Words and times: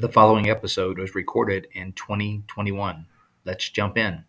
The 0.00 0.08
following 0.08 0.48
episode 0.48 0.98
was 0.98 1.14
recorded 1.14 1.68
in 1.72 1.92
2021. 1.92 3.04
Let's 3.44 3.68
jump 3.68 3.98
in. 3.98 4.24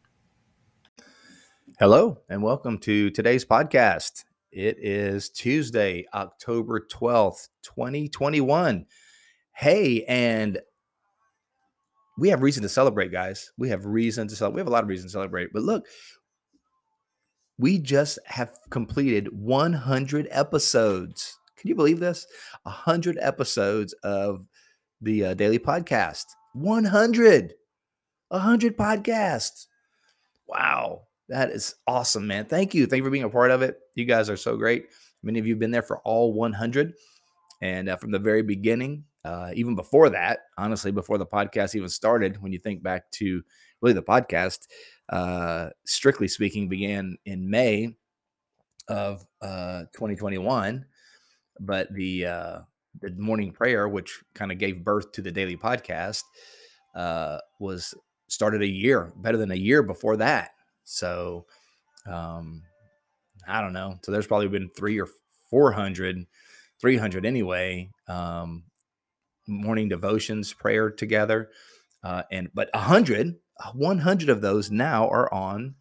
Hello, 1.80 2.18
and 2.28 2.44
welcome 2.44 2.78
to 2.80 3.10
today's 3.10 3.46
podcast. 3.46 4.26
It 4.52 4.76
is 4.82 5.30
Tuesday, 5.30 6.08
October 6.14 6.86
12th, 6.92 7.48
2021. 7.64 8.86
Hey, 9.56 10.04
and 10.10 10.60
we 12.18 12.28
have 12.28 12.42
reason 12.42 12.64
to 12.64 12.70
celebrate, 12.70 13.14
guys. 13.14 13.54
We 13.58 13.70
have 13.70 13.86
reason 13.86 14.28
to 14.28 14.36
celebrate. 14.36 14.56
We 14.56 14.62
have 14.64 14.68
a 14.68 14.72
lot 14.72 14.84
of 14.84 14.90
reason 14.90 15.08
to 15.08 15.14
celebrate. 15.14 15.54
But 15.54 15.64
look, 15.64 15.86
we 17.58 17.80
just 17.80 18.20
have 18.26 18.52
completed 18.72 19.30
100 19.32 20.28
episodes. 20.32 21.40
Can 21.56 21.70
you 21.70 21.76
believe 21.76 22.02
this? 22.02 22.28
100 22.64 23.18
episodes 23.22 23.94
of 24.04 24.48
the 25.02 25.26
uh, 25.26 25.34
daily 25.34 25.60
podcast. 25.60 26.26
100. 26.54 27.54
100 28.30 28.78
podcasts. 28.78 29.66
Wow. 30.48 31.04
That 31.30 31.50
is 31.50 31.76
awesome, 31.88 32.28
man. 32.28 32.46
Thank 32.46 32.74
you. 32.74 32.86
Thank 32.86 33.00
you 33.00 33.04
for 33.06 33.10
being 33.10 33.24
a 33.24 33.30
part 33.30 33.52
of 33.52 33.62
it. 33.62 33.78
You 33.96 34.06
guys 34.06 34.30
are 34.30 34.38
so 34.38 34.58
great. 34.58 34.88
Many 35.24 35.40
of 35.40 35.48
you 35.48 35.54
have 35.54 35.60
been 35.60 35.72
there 35.72 35.82
for 35.82 36.00
all 36.00 36.34
100. 36.34 36.94
And 37.62 37.90
uh, 37.90 37.96
from 37.96 38.12
the 38.12 38.20
very 38.20 38.42
beginning, 38.42 39.06
uh, 39.24 39.52
even 39.54 39.76
before 39.76 40.10
that, 40.10 40.40
honestly, 40.58 40.92
before 40.92 41.18
the 41.18 41.26
podcast 41.26 41.76
even 41.76 41.90
started, 41.90 42.42
when 42.42 42.52
you 42.52 42.60
think 42.60 42.82
back 42.82 43.10
to 43.12 43.44
really 43.82 43.94
the 43.94 44.02
podcast, 44.02 44.68
uh, 45.10 45.70
strictly 45.86 46.28
speaking, 46.28 46.68
began 46.68 47.18
in 47.26 47.50
May 47.50 47.96
of 48.88 49.26
uh, 49.42 49.84
2021. 49.94 50.86
But 51.60 51.94
the 51.94 52.26
uh, 52.26 52.60
the 53.00 53.12
morning 53.12 53.52
prayer, 53.52 53.88
which 53.88 54.22
kind 54.34 54.52
of 54.52 54.58
gave 54.58 54.84
birth 54.84 55.12
to 55.14 55.22
the 55.22 55.32
daily 55.32 55.58
podcast, 55.58 56.24
uh, 56.96 57.38
was 57.60 57.94
started 58.28 58.62
a 58.62 58.68
year 58.68 59.14
better 59.18 59.38
than 59.38 59.52
a 59.52 59.56
year 59.56 59.84
before 59.84 60.18
that. 60.18 60.52
So, 60.84 61.46
um, 62.06 62.64
I 63.48 63.62
don't 63.62 63.74
know. 63.74 64.00
So 64.04 64.12
there's 64.12 64.28
probably 64.28 64.48
been 64.48 64.70
three 64.76 65.00
or 65.00 65.08
400, 65.50 66.26
300 66.80 67.26
anyway, 67.26 67.90
um, 68.08 68.64
morning 69.48 69.90
devotions, 69.90 70.54
prayer 70.54 70.90
together. 70.90 71.50
Uh, 72.04 72.24
and, 72.32 72.50
but 72.54 72.70
a 72.74 72.80
hundred, 72.80 73.36
100 73.74 74.30
of 74.30 74.42
those 74.42 74.72
now 74.72 75.08
are 75.10 75.32
on, 75.34 75.76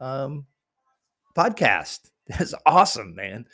um, 0.00 0.46
podcast. 1.36 2.10
That's 2.28 2.54
awesome, 2.64 3.14
man 3.14 3.46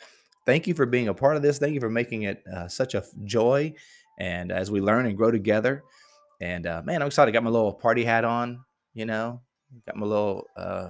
thank 0.45 0.67
you 0.67 0.73
for 0.73 0.85
being 0.85 1.07
a 1.07 1.13
part 1.13 1.35
of 1.35 1.41
this. 1.41 1.57
Thank 1.57 1.73
you 1.73 1.79
for 1.79 1.89
making 1.89 2.23
it 2.23 2.43
uh, 2.53 2.67
such 2.67 2.95
a 2.95 3.03
joy. 3.23 3.73
And 4.19 4.51
as 4.51 4.69
we 4.69 4.81
learn 4.81 5.05
and 5.05 5.17
grow 5.17 5.31
together, 5.31 5.83
and 6.41 6.67
uh, 6.67 6.81
man, 6.83 7.01
I'm 7.01 7.07
excited. 7.07 7.31
I 7.31 7.33
got 7.33 7.43
my 7.43 7.49
little 7.49 7.73
party 7.73 8.03
hat 8.03 8.25
on. 8.25 8.63
You 8.93 9.05
know, 9.05 9.41
got 9.87 9.95
my 9.95 10.05
little 10.05 10.45
uh, 10.55 10.89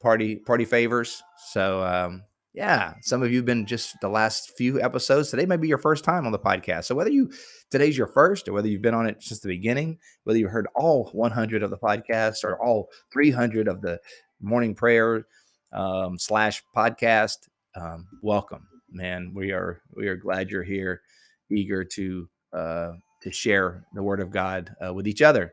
party 0.00 0.36
party 0.36 0.64
favors. 0.64 1.22
So 1.52 1.82
um, 1.82 2.22
yeah, 2.56 2.94
some 3.02 3.22
of 3.22 3.30
you 3.30 3.36
have 3.36 3.44
been 3.44 3.66
just 3.66 4.00
the 4.00 4.08
last 4.08 4.52
few 4.56 4.80
episodes. 4.80 5.30
Today 5.30 5.44
might 5.44 5.60
be 5.60 5.68
your 5.68 5.78
first 5.78 6.04
time 6.04 6.24
on 6.24 6.32
the 6.32 6.38
podcast. 6.38 6.84
So 6.84 6.94
whether 6.94 7.10
you 7.10 7.30
today's 7.70 7.98
your 7.98 8.06
first, 8.06 8.48
or 8.48 8.54
whether 8.54 8.66
you've 8.66 8.82
been 8.82 8.94
on 8.94 9.06
it 9.06 9.22
since 9.22 9.40
the 9.40 9.48
beginning, 9.48 9.98
whether 10.24 10.38
you've 10.38 10.50
heard 10.50 10.68
all 10.74 11.10
100 11.12 11.62
of 11.62 11.70
the 11.70 11.76
podcast 11.76 12.44
or 12.44 12.60
all 12.64 12.88
300 13.12 13.68
of 13.68 13.82
the 13.82 14.00
morning 14.40 14.74
prayer 14.74 15.26
um, 15.72 16.18
slash 16.18 16.62
podcast, 16.74 17.36
um, 17.76 18.06
welcome, 18.22 18.66
man. 18.90 19.32
We 19.34 19.52
are 19.52 19.80
we 19.94 20.08
are 20.08 20.16
glad 20.16 20.50
you're 20.50 20.62
here, 20.62 21.02
eager 21.50 21.84
to 21.84 22.28
uh, 22.52 22.92
to 23.22 23.30
share 23.30 23.84
the 23.94 24.02
word 24.02 24.20
of 24.20 24.30
God 24.30 24.74
uh, 24.84 24.92
with 24.92 25.06
each 25.06 25.22
other. 25.22 25.52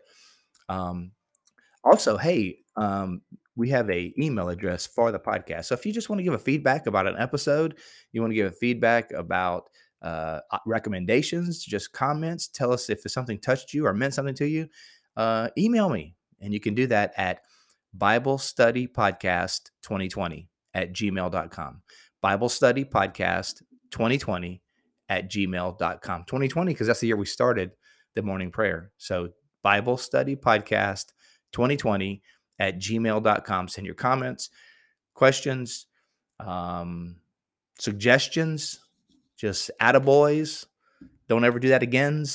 Um, 0.70 1.12
also, 1.84 2.18
hey, 2.18 2.60
um, 2.76 3.22
we 3.56 3.70
have 3.70 3.90
a 3.90 4.14
email 4.18 4.50
address 4.50 4.88
for 4.88 5.12
the 5.12 5.20
podcast. 5.20 5.66
So 5.66 5.76
if 5.76 5.86
you 5.86 5.94
just 5.94 6.10
want 6.10 6.20
to 6.20 6.24
give 6.24 6.34
a 6.34 6.40
feedback 6.40 6.88
about 6.88 7.08
an 7.08 7.18
episode, 7.18 7.78
you 8.12 8.22
want 8.22 8.32
to 8.32 8.36
give 8.36 8.48
a 8.48 8.56
feedback 8.56 9.12
about 9.12 9.70
uh, 10.02 10.40
recommendations, 10.66 11.64
just 11.64 11.94
comments, 11.94 12.48
tell 12.48 12.72
us 12.74 12.90
if 12.90 13.00
something 13.08 13.40
touched 13.40 13.74
you 13.74 13.86
or 13.86 13.94
meant 13.94 14.14
something 14.14 14.36
to 14.36 14.48
you, 14.48 14.68
uh, 15.18 15.50
email 15.58 15.90
me. 15.90 16.16
And 16.42 16.54
you 16.54 16.60
can 16.60 16.74
do 16.74 16.88
that 16.88 17.14
at 17.16 17.42
Bible 17.94 18.38
Study 18.38 18.88
Podcast 18.88 19.70
2020 19.84 20.50
at 20.74 20.94
gmail.com. 20.94 21.82
Bible 22.24 22.48
Study 22.48 22.86
Podcast 22.86 23.62
2020 23.92 24.62
at 25.10 25.30
gmail.com. 25.30 26.24
2020, 26.24 26.74
because 26.74 26.88
that's 26.88 27.02
the 27.02 27.08
year 27.08 27.18
we 27.18 27.26
started 27.26 27.72
the 28.16 28.22
morning 28.22 28.50
prayer. 28.50 28.92
So 28.98 29.30
Bible 29.62 29.98
Study 29.98 30.38
Podcast 30.38 31.08
2020 31.52 32.24
at 32.60 32.80
gmail.com. 32.80 33.68
Send 33.68 33.86
your 33.86 33.96
comments, 33.96 34.50
questions, 35.14 35.88
um, 36.40 37.18
suggestions, 37.78 38.80
just 39.38 39.70
attaboys. 39.82 40.66
Don't 41.28 41.44
ever 41.44 41.60
do 41.60 41.68
that 41.70 41.84
again. 41.84 42.26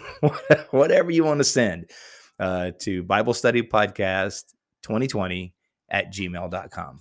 Whatever 0.70 1.10
you 1.10 1.24
want 1.24 1.40
to 1.40 1.44
send 1.44 1.90
uh, 2.38 2.72
to 2.80 3.02
Bible 3.02 3.32
Study 3.32 3.62
Podcast 3.62 4.52
2020 4.82 5.54
at 5.88 6.12
gmail.com. 6.12 7.00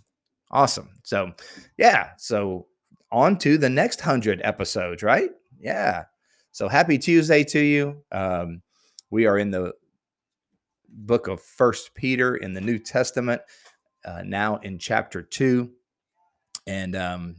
Awesome. 0.52 0.90
So, 1.04 1.32
yeah. 1.78 2.12
So, 2.18 2.68
on 3.12 3.38
to 3.40 3.58
the 3.58 3.70
next 3.70 4.02
100 4.02 4.42
episodes, 4.44 5.04
right? 5.04 5.32
Yeah. 5.60 6.06
So, 6.52 6.68
happy 6.68 6.98
Tuesday 6.98 7.44
to 7.46 7.60
you. 7.60 8.04
Um, 8.12 8.62
we 9.10 9.26
are 9.26 9.38
in 9.38 9.52
the 9.52 9.74
book 10.90 11.28
of 11.28 11.42
First 11.42 11.96
Peter 11.96 12.36
in 12.36 12.54
the 12.54 12.62
New 12.62 12.78
Testament, 12.78 13.42
uh, 14.06 14.24
now 14.26 14.58
in 14.58 14.78
chapter 14.78 15.22
two. 15.22 15.72
And 16.68 16.96
um, 16.96 17.36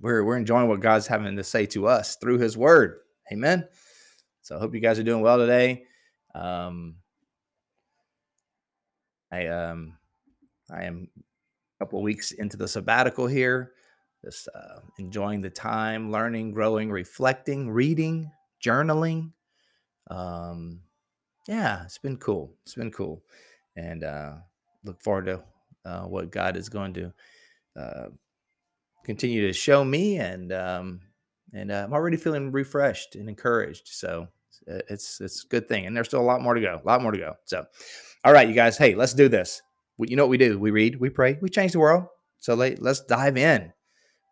we're, 0.00 0.24
we're 0.24 0.36
enjoying 0.36 0.68
what 0.68 0.80
God's 0.80 1.08
having 1.08 1.36
to 1.36 1.44
say 1.44 1.66
to 1.66 1.88
us 1.88 2.16
through 2.16 2.38
his 2.38 2.56
word. 2.56 3.00
Amen. 3.32 3.68
So, 4.42 4.56
I 4.56 4.60
hope 4.60 4.74
you 4.74 4.80
guys 4.80 4.98
are 5.00 5.04
doing 5.04 5.22
well 5.22 5.38
today. 5.38 5.84
Um, 6.34 6.96
I 9.32 9.46
um 9.46 9.96
I 10.70 10.84
am 10.84 11.08
couple 11.82 12.00
weeks 12.00 12.30
into 12.30 12.56
the 12.56 12.68
sabbatical 12.68 13.26
here, 13.26 13.72
just 14.24 14.48
uh, 14.54 14.78
enjoying 15.00 15.40
the 15.40 15.50
time, 15.50 16.12
learning, 16.12 16.52
growing, 16.52 16.92
reflecting, 16.92 17.68
reading, 17.68 18.30
journaling. 18.64 19.32
Um, 20.08 20.82
yeah, 21.48 21.82
it's 21.82 21.98
been 21.98 22.18
cool. 22.18 22.54
It's 22.62 22.76
been 22.76 22.92
cool, 22.92 23.24
and 23.74 24.04
uh, 24.04 24.34
look 24.84 25.02
forward 25.02 25.26
to 25.26 25.42
uh, 25.84 26.02
what 26.02 26.30
God 26.30 26.56
is 26.56 26.68
going 26.68 26.94
to 26.94 27.12
uh, 27.76 28.06
continue 29.04 29.44
to 29.48 29.52
show 29.52 29.84
me, 29.84 30.18
and 30.18 30.52
um, 30.52 31.00
and 31.52 31.72
uh, 31.72 31.82
I'm 31.84 31.92
already 31.92 32.16
feeling 32.16 32.52
refreshed 32.52 33.16
and 33.16 33.28
encouraged. 33.28 33.88
So 33.88 34.28
it's 34.68 35.20
it's 35.20 35.42
a 35.42 35.48
good 35.48 35.66
thing, 35.66 35.86
and 35.86 35.96
there's 35.96 36.06
still 36.06 36.20
a 36.20 36.22
lot 36.22 36.42
more 36.42 36.54
to 36.54 36.60
go. 36.60 36.80
A 36.80 36.86
lot 36.86 37.02
more 37.02 37.10
to 37.10 37.18
go. 37.18 37.34
So, 37.46 37.64
all 38.24 38.32
right, 38.32 38.46
you 38.46 38.54
guys. 38.54 38.78
Hey, 38.78 38.94
let's 38.94 39.14
do 39.14 39.28
this 39.28 39.62
you 40.08 40.16
know 40.16 40.24
what 40.24 40.30
we 40.30 40.38
do? 40.38 40.58
We 40.58 40.70
read, 40.70 41.00
we 41.00 41.10
pray, 41.10 41.38
we 41.40 41.48
change 41.48 41.72
the 41.72 41.78
world. 41.78 42.04
So 42.38 42.54
let, 42.54 42.80
let's 42.82 43.00
dive 43.00 43.36
in 43.36 43.72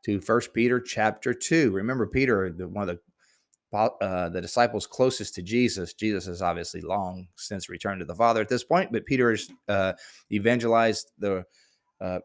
to 0.04 0.20
First 0.20 0.52
Peter 0.52 0.80
chapter 0.80 1.32
two. 1.34 1.70
Remember, 1.70 2.06
Peter, 2.06 2.50
the, 2.50 2.68
one 2.68 2.88
of 2.88 2.96
the 2.96 3.00
uh, 3.72 4.28
the 4.28 4.40
disciples 4.40 4.86
closest 4.86 5.34
to 5.36 5.42
Jesus. 5.42 5.94
Jesus 5.94 6.26
has 6.26 6.42
obviously 6.42 6.80
long 6.80 7.28
since 7.36 7.68
returned 7.68 8.00
to 8.00 8.04
the 8.04 8.16
Father 8.16 8.40
at 8.40 8.48
this 8.48 8.64
point, 8.64 8.90
but 8.90 9.06
Peter 9.06 9.36
uh, 9.68 9.92
evangelized 10.32 11.12
the 11.18 11.44
uh, 12.00 12.18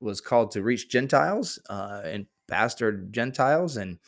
was 0.00 0.20
called 0.20 0.52
to 0.52 0.62
reach 0.62 0.88
Gentiles 0.88 1.58
uh, 1.68 2.02
and 2.04 2.26
pastored 2.48 3.10
Gentiles, 3.10 3.76
and 3.76 3.98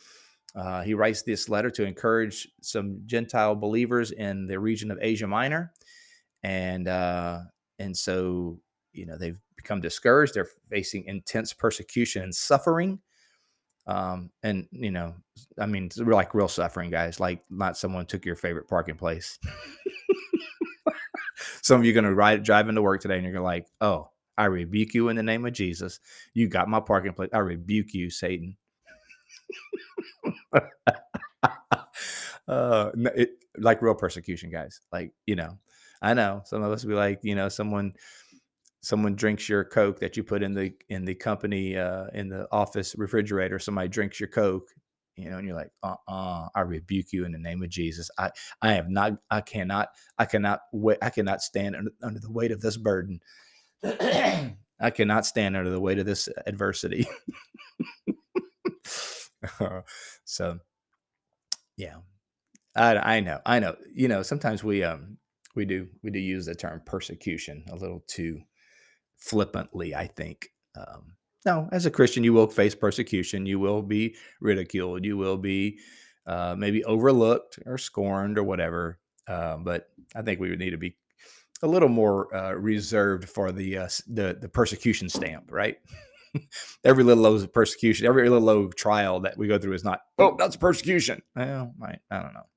uh, 0.55 0.83
he 0.83 0.93
writes 0.93 1.23
this 1.23 1.49
letter 1.49 1.69
to 1.71 1.85
encourage 1.85 2.47
some 2.61 3.01
Gentile 3.05 3.55
believers 3.55 4.11
in 4.11 4.47
the 4.47 4.57
region 4.57 4.89
of 4.89 4.99
Asia 5.01 5.27
Minor, 5.27 5.73
and 6.43 6.87
uh, 6.87 7.39
and 7.79 7.95
so, 7.95 8.59
you 8.91 9.05
know, 9.05 9.17
they've 9.17 9.39
become 9.55 9.81
discouraged. 9.81 10.33
They're 10.33 10.47
facing 10.69 11.05
intense 11.05 11.53
persecution 11.53 12.23
and 12.23 12.35
suffering. 12.35 12.99
Um, 13.85 14.29
and, 14.43 14.67
you 14.71 14.91
know, 14.91 15.15
I 15.59 15.65
mean, 15.65 15.89
like 15.97 16.33
real 16.33 16.47
suffering, 16.47 16.89
guys, 16.89 17.19
like 17.19 17.43
not 17.49 17.77
someone 17.77 18.05
took 18.05 18.25
your 18.25 18.35
favorite 18.35 18.67
parking 18.67 18.95
place. 18.95 19.39
Some 21.61 21.79
of 21.79 21.85
you 21.85 21.91
are 21.91 21.93
going 21.93 22.05
to 22.05 22.13
ride 22.13 22.43
drive 22.43 22.69
into 22.69 22.81
work 22.81 23.01
today 23.01 23.15
and 23.15 23.23
you're 23.23 23.33
gonna 23.33 23.43
like, 23.45 23.67
oh, 23.81 24.09
I 24.37 24.45
rebuke 24.45 24.93
you 24.93 25.09
in 25.09 25.15
the 25.15 25.23
name 25.23 25.45
of 25.45 25.53
Jesus. 25.53 25.99
You 26.33 26.47
got 26.47 26.67
my 26.67 26.79
parking 26.79 27.13
place. 27.13 27.29
I 27.33 27.39
rebuke 27.39 27.93
you, 27.93 28.09
Satan. 28.09 28.57
uh, 32.47 32.91
it, 32.95 33.31
like 33.57 33.81
real 33.81 33.95
persecution, 33.95 34.49
guys. 34.49 34.81
Like, 34.91 35.11
you 35.25 35.35
know, 35.35 35.57
I 36.03 36.13
know 36.13 36.41
some 36.45 36.61
of 36.61 36.71
us 36.71 36.83
be 36.83 36.93
like, 36.93 37.21
you 37.23 37.33
know, 37.33 37.49
someone 37.49 37.93
someone 38.81 39.15
drinks 39.15 39.47
your 39.47 39.63
coke 39.63 39.99
that 40.01 40.17
you 40.17 40.23
put 40.23 40.43
in 40.43 40.53
the 40.53 40.73
in 40.89 41.05
the 41.05 41.15
company 41.15 41.77
uh 41.77 42.05
in 42.13 42.27
the 42.27 42.45
office 42.51 42.95
refrigerator 42.97 43.57
somebody 43.57 43.87
drinks 43.87 44.19
your 44.19 44.27
coke 44.27 44.67
you 45.15 45.29
know 45.29 45.37
and 45.37 45.47
you're 45.47 45.55
like 45.55 45.71
uh-uh 45.83 46.47
i 46.53 46.59
rebuke 46.59 47.13
you 47.13 47.23
in 47.25 47.31
the 47.31 47.39
name 47.39 47.63
of 47.63 47.69
jesus. 47.69 48.09
I 48.17 48.31
i 48.61 48.73
have 48.73 48.89
not 48.89 49.13
i 49.31 49.41
cannot 49.41 49.89
i 50.17 50.25
cannot 50.25 50.59
wait 50.73 50.97
i 51.01 51.09
cannot 51.09 51.41
stand 51.41 51.75
under, 51.75 51.91
under 52.01 52.19
the 52.19 52.31
weight 52.31 52.51
of 52.51 52.61
this 52.61 52.77
burden. 52.77 53.21
I 53.83 54.89
cannot 54.93 55.25
stand 55.25 55.55
under 55.55 55.69
the 55.69 55.79
weight 55.79 55.99
of 55.99 56.05
this 56.05 56.29
adversity. 56.45 57.07
So 60.23 60.59
yeah. 61.75 61.97
I, 62.75 63.17
I 63.17 63.19
know 63.19 63.39
i 63.45 63.59
know. 63.59 63.75
You 63.93 64.07
know 64.07 64.23
sometimes 64.23 64.63
we 64.63 64.83
um 64.83 65.17
we 65.55 65.65
do 65.65 65.87
we 66.03 66.11
do 66.11 66.19
use 66.19 66.45
the 66.45 66.55
term 66.55 66.81
persecution 66.85 67.63
a 67.69 67.75
little 67.75 68.03
too 68.07 68.41
flippantly, 69.17 69.95
I 69.95 70.07
think. 70.07 70.49
Um, 70.75 71.15
now, 71.45 71.69
as 71.71 71.85
a 71.85 71.91
Christian, 71.91 72.23
you 72.23 72.33
will 72.33 72.47
face 72.47 72.75
persecution. 72.75 73.45
You 73.45 73.59
will 73.59 73.81
be 73.81 74.15
ridiculed. 74.39 75.05
You 75.05 75.17
will 75.17 75.37
be 75.37 75.79
uh, 76.25 76.55
maybe 76.57 76.83
overlooked 76.85 77.59
or 77.65 77.77
scorned 77.77 78.37
or 78.37 78.43
whatever. 78.43 78.99
Uh, 79.27 79.57
but 79.57 79.87
I 80.15 80.21
think 80.21 80.39
we 80.39 80.49
would 80.49 80.59
need 80.59 80.71
to 80.71 80.77
be 80.77 80.95
a 81.61 81.67
little 81.67 81.89
more 81.89 82.33
uh, 82.35 82.53
reserved 82.53 83.29
for 83.29 83.51
the, 83.51 83.77
uh, 83.77 83.89
the 84.07 84.37
the 84.39 84.49
persecution 84.49 85.09
stamp, 85.09 85.51
right? 85.51 85.77
every 86.83 87.03
little 87.03 87.23
low 87.23 87.45
persecution, 87.47 88.05
every 88.05 88.27
little 88.29 88.45
low 88.45 88.67
trial 88.69 89.21
that 89.21 89.37
we 89.37 89.47
go 89.47 89.57
through 89.57 89.73
is 89.73 89.83
not, 89.83 90.01
oh, 90.17 90.35
that's 90.37 90.55
persecution. 90.55 91.21
Well, 91.35 91.73
I 92.11 92.21
don't 92.21 92.33
know. 92.33 92.47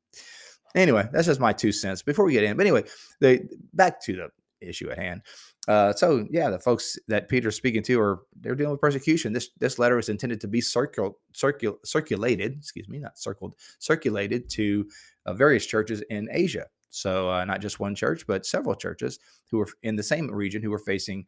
Anyway, 0.76 1.08
that's 1.12 1.26
just 1.26 1.40
my 1.40 1.52
two 1.52 1.72
cents 1.72 2.02
before 2.02 2.24
we 2.24 2.32
get 2.32 2.44
in. 2.44 2.56
But 2.56 2.66
anyway, 2.66 2.84
the 3.20 3.48
back 3.72 4.00
to 4.02 4.12
the 4.14 4.28
issue 4.60 4.90
at 4.90 4.98
hand. 4.98 5.22
Uh, 5.66 5.92
so 5.92 6.26
yeah, 6.30 6.50
the 6.50 6.58
folks 6.58 6.96
that 7.08 7.28
Peter's 7.28 7.56
speaking 7.56 7.82
to 7.84 8.00
are 8.00 8.20
they're 8.40 8.54
dealing 8.54 8.72
with 8.72 8.80
persecution. 8.80 9.32
This 9.32 9.50
this 9.58 9.78
letter 9.78 9.98
is 9.98 10.08
intended 10.08 10.40
to 10.42 10.48
be 10.48 10.60
circul, 10.60 11.14
circul 11.34 11.76
circulated, 11.84 12.58
excuse 12.58 12.88
me, 12.88 12.98
not 12.98 13.18
circled, 13.18 13.56
circulated 13.78 14.48
to 14.50 14.88
uh, 15.24 15.32
various 15.32 15.66
churches 15.66 16.02
in 16.10 16.28
Asia. 16.30 16.66
So 16.90 17.30
uh, 17.30 17.44
not 17.44 17.60
just 17.60 17.80
one 17.80 17.94
church, 17.94 18.26
but 18.26 18.46
several 18.46 18.74
churches 18.74 19.18
who 19.50 19.58
were 19.58 19.68
in 19.82 19.96
the 19.96 20.02
same 20.02 20.30
region 20.30 20.62
who 20.62 20.70
were 20.70 20.78
facing 20.78 21.26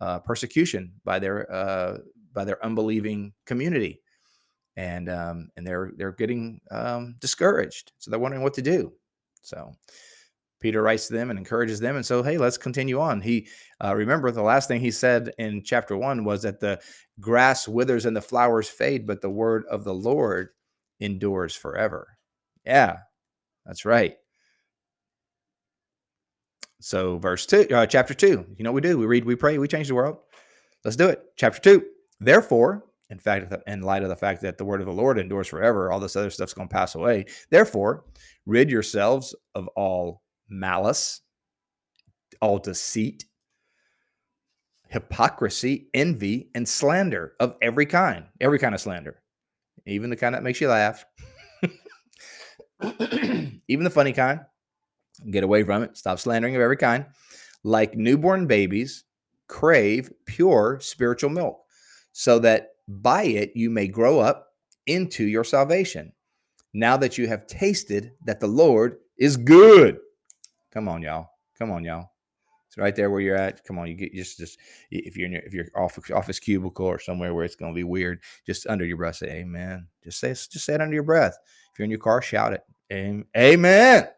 uh, 0.00 0.20
persecution 0.20 0.92
by 1.04 1.18
their 1.18 1.50
uh, 1.52 1.98
by 2.32 2.44
their 2.44 2.64
unbelieving 2.64 3.32
community, 3.44 4.00
and 4.76 5.08
um, 5.08 5.50
and 5.56 5.66
they're 5.66 5.92
they're 5.96 6.12
getting 6.12 6.60
um, 6.70 7.16
discouraged. 7.20 7.92
So 7.98 8.10
they're 8.10 8.20
wondering 8.20 8.42
what 8.42 8.54
to 8.54 8.62
do. 8.62 8.92
So 9.42 9.72
Peter 10.60 10.82
writes 10.82 11.08
to 11.08 11.14
them 11.14 11.30
and 11.30 11.38
encourages 11.38 11.80
them. 11.80 11.96
And 11.96 12.04
so, 12.04 12.22
hey, 12.22 12.36
let's 12.36 12.58
continue 12.58 13.00
on. 13.00 13.22
He, 13.22 13.48
uh, 13.82 13.96
remember, 13.96 14.30
the 14.30 14.42
last 14.42 14.68
thing 14.68 14.80
he 14.80 14.90
said 14.90 15.32
in 15.38 15.62
chapter 15.64 15.96
one 15.96 16.24
was 16.24 16.42
that 16.42 16.60
the 16.60 16.80
grass 17.18 17.66
withers 17.66 18.04
and 18.04 18.14
the 18.14 18.20
flowers 18.20 18.68
fade, 18.68 19.06
but 19.06 19.22
the 19.22 19.30
word 19.30 19.64
of 19.70 19.84
the 19.84 19.94
Lord 19.94 20.50
endures 21.00 21.54
forever. 21.54 22.18
Yeah, 22.66 22.98
that's 23.64 23.86
right. 23.86 24.16
So, 26.82 27.18
verse 27.18 27.46
two, 27.46 27.66
uh, 27.70 27.86
chapter 27.86 28.14
two, 28.14 28.46
you 28.56 28.64
know, 28.64 28.72
we 28.72 28.80
do. 28.82 28.98
We 28.98 29.06
read, 29.06 29.24
we 29.24 29.36
pray, 29.36 29.58
we 29.58 29.68
change 29.68 29.88
the 29.88 29.94
world. 29.94 30.18
Let's 30.84 30.96
do 30.96 31.08
it. 31.08 31.22
Chapter 31.36 31.60
two. 31.60 31.86
Therefore, 32.20 32.84
in 33.10 33.18
fact, 33.18 33.52
in 33.66 33.82
light 33.82 34.04
of 34.04 34.08
the 34.08 34.16
fact 34.16 34.40
that 34.42 34.56
the 34.56 34.64
word 34.64 34.80
of 34.80 34.86
the 34.86 34.92
Lord 34.92 35.18
endures 35.18 35.48
forever, 35.48 35.90
all 35.90 35.98
this 35.98 36.14
other 36.14 36.30
stuff's 36.30 36.54
going 36.54 36.68
to 36.68 36.72
pass 36.72 36.94
away. 36.94 37.26
Therefore, 37.50 38.04
rid 38.46 38.70
yourselves 38.70 39.34
of 39.54 39.66
all 39.68 40.22
malice, 40.48 41.20
all 42.40 42.58
deceit, 42.58 43.24
hypocrisy, 44.88 45.88
envy, 45.92 46.50
and 46.54 46.68
slander 46.68 47.34
of 47.40 47.56
every 47.60 47.86
kind, 47.86 48.26
every 48.40 48.60
kind 48.60 48.74
of 48.74 48.80
slander, 48.80 49.20
even 49.86 50.10
the 50.10 50.16
kind 50.16 50.36
that 50.36 50.44
makes 50.44 50.60
you 50.60 50.68
laugh, 50.68 51.04
even 53.68 53.84
the 53.84 53.90
funny 53.90 54.12
kind. 54.12 54.40
Get 55.30 55.44
away 55.44 55.64
from 55.64 55.82
it. 55.82 55.96
Stop 55.96 56.18
slandering 56.18 56.56
of 56.56 56.62
every 56.62 56.78
kind. 56.78 57.06
Like 57.62 57.94
newborn 57.94 58.46
babies, 58.46 59.04
crave 59.48 60.10
pure 60.26 60.78
spiritual 60.80 61.30
milk, 61.30 61.60
so 62.12 62.38
that 62.38 62.69
by 62.90 63.24
it 63.24 63.52
you 63.54 63.70
may 63.70 63.86
grow 63.86 64.20
up 64.20 64.48
into 64.86 65.24
your 65.24 65.44
salvation. 65.44 66.12
Now 66.72 66.96
that 66.96 67.18
you 67.18 67.26
have 67.28 67.46
tasted 67.46 68.12
that 68.26 68.40
the 68.40 68.46
Lord 68.46 68.98
is 69.18 69.36
good. 69.36 69.98
Come 70.72 70.88
on, 70.88 71.02
y'all. 71.02 71.30
Come 71.58 71.70
on, 71.70 71.84
y'all. 71.84 72.10
It's 72.68 72.78
right 72.78 72.94
there 72.94 73.10
where 73.10 73.20
you're 73.20 73.36
at. 73.36 73.64
Come 73.64 73.78
on, 73.78 73.88
you 73.88 73.94
get 73.94 74.14
just 74.14 74.38
just 74.38 74.58
if 74.92 75.16
you're 75.16 75.26
in 75.26 75.32
your 75.32 75.42
if 75.42 75.52
you're 75.52 75.66
office 75.74 76.10
office 76.12 76.38
cubicle 76.38 76.86
or 76.86 77.00
somewhere 77.00 77.34
where 77.34 77.44
it's 77.44 77.56
going 77.56 77.72
to 77.72 77.76
be 77.76 77.82
weird, 77.84 78.20
just 78.46 78.66
under 78.68 78.84
your 78.84 78.96
breath 78.96 79.16
say 79.16 79.28
Amen. 79.28 79.88
Just 80.04 80.20
say 80.20 80.30
just 80.30 80.64
say 80.64 80.74
it 80.74 80.80
under 80.80 80.94
your 80.94 81.02
breath. 81.02 81.36
If 81.72 81.78
you're 81.78 81.84
in 81.84 81.90
your 81.90 81.98
car, 81.98 82.22
shout 82.22 82.52
it. 82.52 82.62
Amen. 83.36 84.08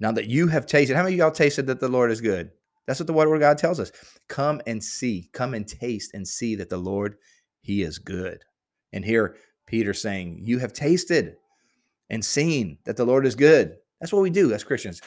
Now 0.00 0.12
that 0.12 0.26
you 0.26 0.48
have 0.48 0.66
tasted, 0.66 0.96
how 0.96 1.04
many 1.04 1.14
of 1.14 1.18
y'all 1.18 1.30
tasted 1.30 1.68
that 1.68 1.78
the 1.78 1.88
Lord 1.88 2.10
is 2.10 2.20
good? 2.20 2.50
That's 2.86 3.00
what 3.00 3.06
the 3.06 3.12
word 3.12 3.32
of 3.32 3.40
God 3.40 3.58
tells 3.58 3.80
us. 3.80 3.92
Come 4.28 4.60
and 4.66 4.82
see, 4.82 5.30
come 5.32 5.54
and 5.54 5.66
taste 5.66 6.12
and 6.14 6.26
see 6.26 6.54
that 6.56 6.68
the 6.68 6.76
Lord, 6.76 7.16
He 7.60 7.82
is 7.82 7.98
good. 7.98 8.42
And 8.92 9.04
here 9.04 9.36
Peter 9.66 9.94
saying, 9.94 10.40
You 10.42 10.58
have 10.58 10.72
tasted 10.72 11.36
and 12.10 12.24
seen 12.24 12.78
that 12.84 12.96
the 12.96 13.04
Lord 13.04 13.26
is 13.26 13.34
good. 13.34 13.76
That's 14.00 14.12
what 14.12 14.22
we 14.22 14.30
do 14.30 14.52
as 14.52 14.64
Christians. 14.64 15.00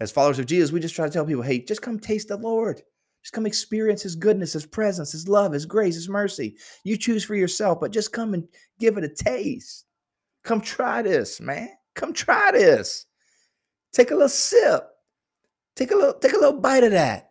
As 0.00 0.10
followers 0.10 0.38
of 0.38 0.46
Jesus, 0.46 0.72
we 0.72 0.80
just 0.80 0.94
try 0.94 1.06
to 1.06 1.12
tell 1.12 1.26
people, 1.26 1.42
hey, 1.42 1.60
just 1.60 1.82
come 1.82 2.00
taste 2.00 2.28
the 2.28 2.36
Lord. 2.36 2.82
Just 3.22 3.34
come 3.34 3.44
experience 3.44 4.02
his 4.02 4.16
goodness, 4.16 4.54
his 4.54 4.64
presence, 4.64 5.12
his 5.12 5.28
love, 5.28 5.52
his 5.52 5.66
grace, 5.66 5.94
his 5.94 6.08
mercy. 6.08 6.56
You 6.84 6.96
choose 6.96 7.22
for 7.22 7.34
yourself, 7.34 7.78
but 7.80 7.92
just 7.92 8.12
come 8.12 8.32
and 8.32 8.48
give 8.78 8.96
it 8.96 9.04
a 9.04 9.08
taste. 9.08 9.84
Come 10.42 10.62
try 10.62 11.02
this, 11.02 11.38
man. 11.38 11.68
Come 11.94 12.14
try 12.14 12.50
this. 12.52 13.04
Take 13.92 14.10
a 14.10 14.14
little 14.14 14.28
sip. 14.30 14.84
Take 15.76 15.90
a 15.90 15.96
little, 15.96 16.14
take 16.14 16.32
a 16.32 16.38
little 16.38 16.60
bite 16.60 16.84
of 16.84 16.92
that. 16.92 17.29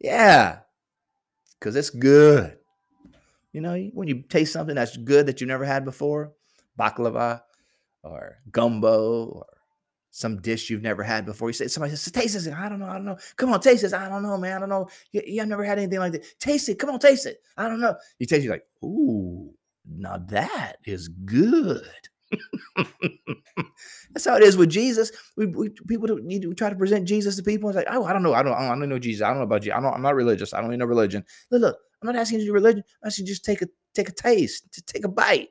Yeah. 0.00 0.60
Because 1.58 1.76
it's 1.76 1.90
good. 1.90 2.58
You 3.52 3.60
know, 3.60 3.76
when 3.94 4.08
you 4.08 4.22
taste 4.22 4.52
something 4.52 4.74
that's 4.74 4.96
good 4.96 5.26
that 5.26 5.40
you 5.40 5.46
never 5.46 5.64
had 5.64 5.84
before, 5.84 6.32
baklava 6.78 7.40
or 8.02 8.38
gumbo 8.52 9.26
or 9.26 9.46
some 10.10 10.40
dish 10.40 10.70
you've 10.70 10.82
never 10.82 11.02
had 11.02 11.24
before. 11.24 11.48
You 11.48 11.52
say 11.52 11.68
somebody 11.68 11.94
says, 11.94 12.12
"Taste 12.12 12.34
this." 12.34 12.48
I 12.48 12.68
don't 12.68 12.80
know. 12.80 12.86
I 12.86 12.94
don't 12.94 13.04
know. 13.04 13.18
Come 13.36 13.52
on, 13.52 13.60
taste 13.60 13.82
this. 13.82 13.92
I 13.92 14.08
don't 14.08 14.22
know, 14.22 14.36
man. 14.36 14.56
I 14.56 14.60
don't 14.60 14.68
know. 14.68 14.88
You, 15.12 15.22
you 15.26 15.40
have 15.40 15.48
never 15.48 15.64
had 15.64 15.78
anything 15.78 15.98
like 15.98 16.12
that. 16.12 16.24
Taste 16.38 16.68
it. 16.68 16.78
Come 16.78 16.90
on, 16.90 16.98
taste 16.98 17.26
it. 17.26 17.40
I 17.56 17.68
don't 17.68 17.80
know. 17.80 17.96
You 18.18 18.26
taste. 18.26 18.44
You're 18.44 18.54
like, 18.54 18.66
ooh, 18.82 19.52
now 19.86 20.18
that 20.28 20.76
is 20.84 21.08
good. 21.08 22.08
That's 24.12 24.24
how 24.24 24.36
it 24.36 24.42
is 24.42 24.56
with 24.56 24.70
Jesus. 24.70 25.12
We, 25.36 25.46
we 25.46 25.70
people 25.70 26.08
need 26.18 26.42
to 26.42 26.54
try 26.54 26.70
to 26.70 26.76
present 26.76 27.06
Jesus 27.06 27.36
to 27.36 27.42
people. 27.42 27.68
It's 27.68 27.76
like, 27.76 27.86
oh, 27.90 28.04
I 28.04 28.12
don't 28.12 28.22
know. 28.22 28.34
I 28.34 28.42
don't. 28.42 28.54
I 28.54 28.68
don't 28.68 28.88
know 28.88 28.98
Jesus. 28.98 29.22
I 29.22 29.28
don't 29.28 29.38
know 29.38 29.44
about 29.44 29.64
you. 29.64 29.72
I 29.72 29.80
don't. 29.80 29.94
I'm 29.94 30.02
not 30.02 30.14
religious. 30.14 30.52
I 30.52 30.60
don't 30.60 30.70
even 30.70 30.80
know 30.80 30.86
religion. 30.86 31.24
Look, 31.50 31.62
look. 31.62 31.78
I'm 32.00 32.06
not 32.06 32.16
asking 32.16 32.40
you 32.40 32.46
to 32.46 32.52
religion. 32.52 32.84
I 33.02 33.08
should 33.08 33.26
just 33.26 33.44
take 33.44 33.62
a 33.62 33.66
take 33.94 34.08
a 34.08 34.12
taste, 34.12 34.72
to 34.72 34.82
take 34.82 35.04
a 35.04 35.08
bite. 35.08 35.48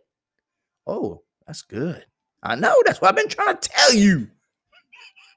Oh, 0.86 1.24
that's 1.46 1.62
good. 1.62 2.06
I 2.44 2.56
know. 2.56 2.76
That's 2.86 3.02
what 3.02 3.10
I've 3.10 3.16
been 3.16 3.28
trying 3.28 3.58
to 3.58 3.70
tell 3.70 3.94
you. 3.94 4.30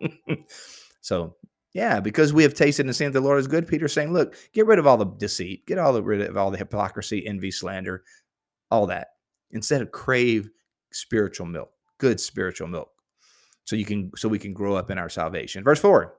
so 1.00 1.36
yeah, 1.72 2.00
because 2.00 2.32
we 2.32 2.42
have 2.42 2.54
tasted 2.54 2.86
and 2.86 2.94
seen 2.94 3.12
that 3.12 3.20
the 3.20 3.24
Lord 3.24 3.38
is 3.38 3.46
good. 3.46 3.68
Peter's 3.68 3.92
saying, 3.92 4.12
look, 4.12 4.36
get 4.52 4.66
rid 4.66 4.78
of 4.78 4.86
all 4.86 4.96
the 4.96 5.04
deceit, 5.04 5.66
get 5.66 5.78
all 5.78 5.92
the 5.92 6.02
rid 6.02 6.20
of 6.20 6.36
all 6.36 6.50
the 6.50 6.58
hypocrisy, 6.58 7.26
envy, 7.26 7.50
slander, 7.50 8.02
all 8.70 8.86
that. 8.86 9.08
Instead 9.52 9.82
of 9.82 9.92
crave 9.92 10.50
spiritual 10.92 11.46
milk, 11.46 11.70
good 11.98 12.20
spiritual 12.20 12.68
milk. 12.68 12.90
So 13.64 13.76
you 13.76 13.84
can 13.84 14.10
so 14.16 14.28
we 14.28 14.38
can 14.38 14.52
grow 14.52 14.74
up 14.74 14.90
in 14.90 14.98
our 14.98 15.08
salvation. 15.08 15.62
Verse 15.62 15.80
4. 15.80 16.14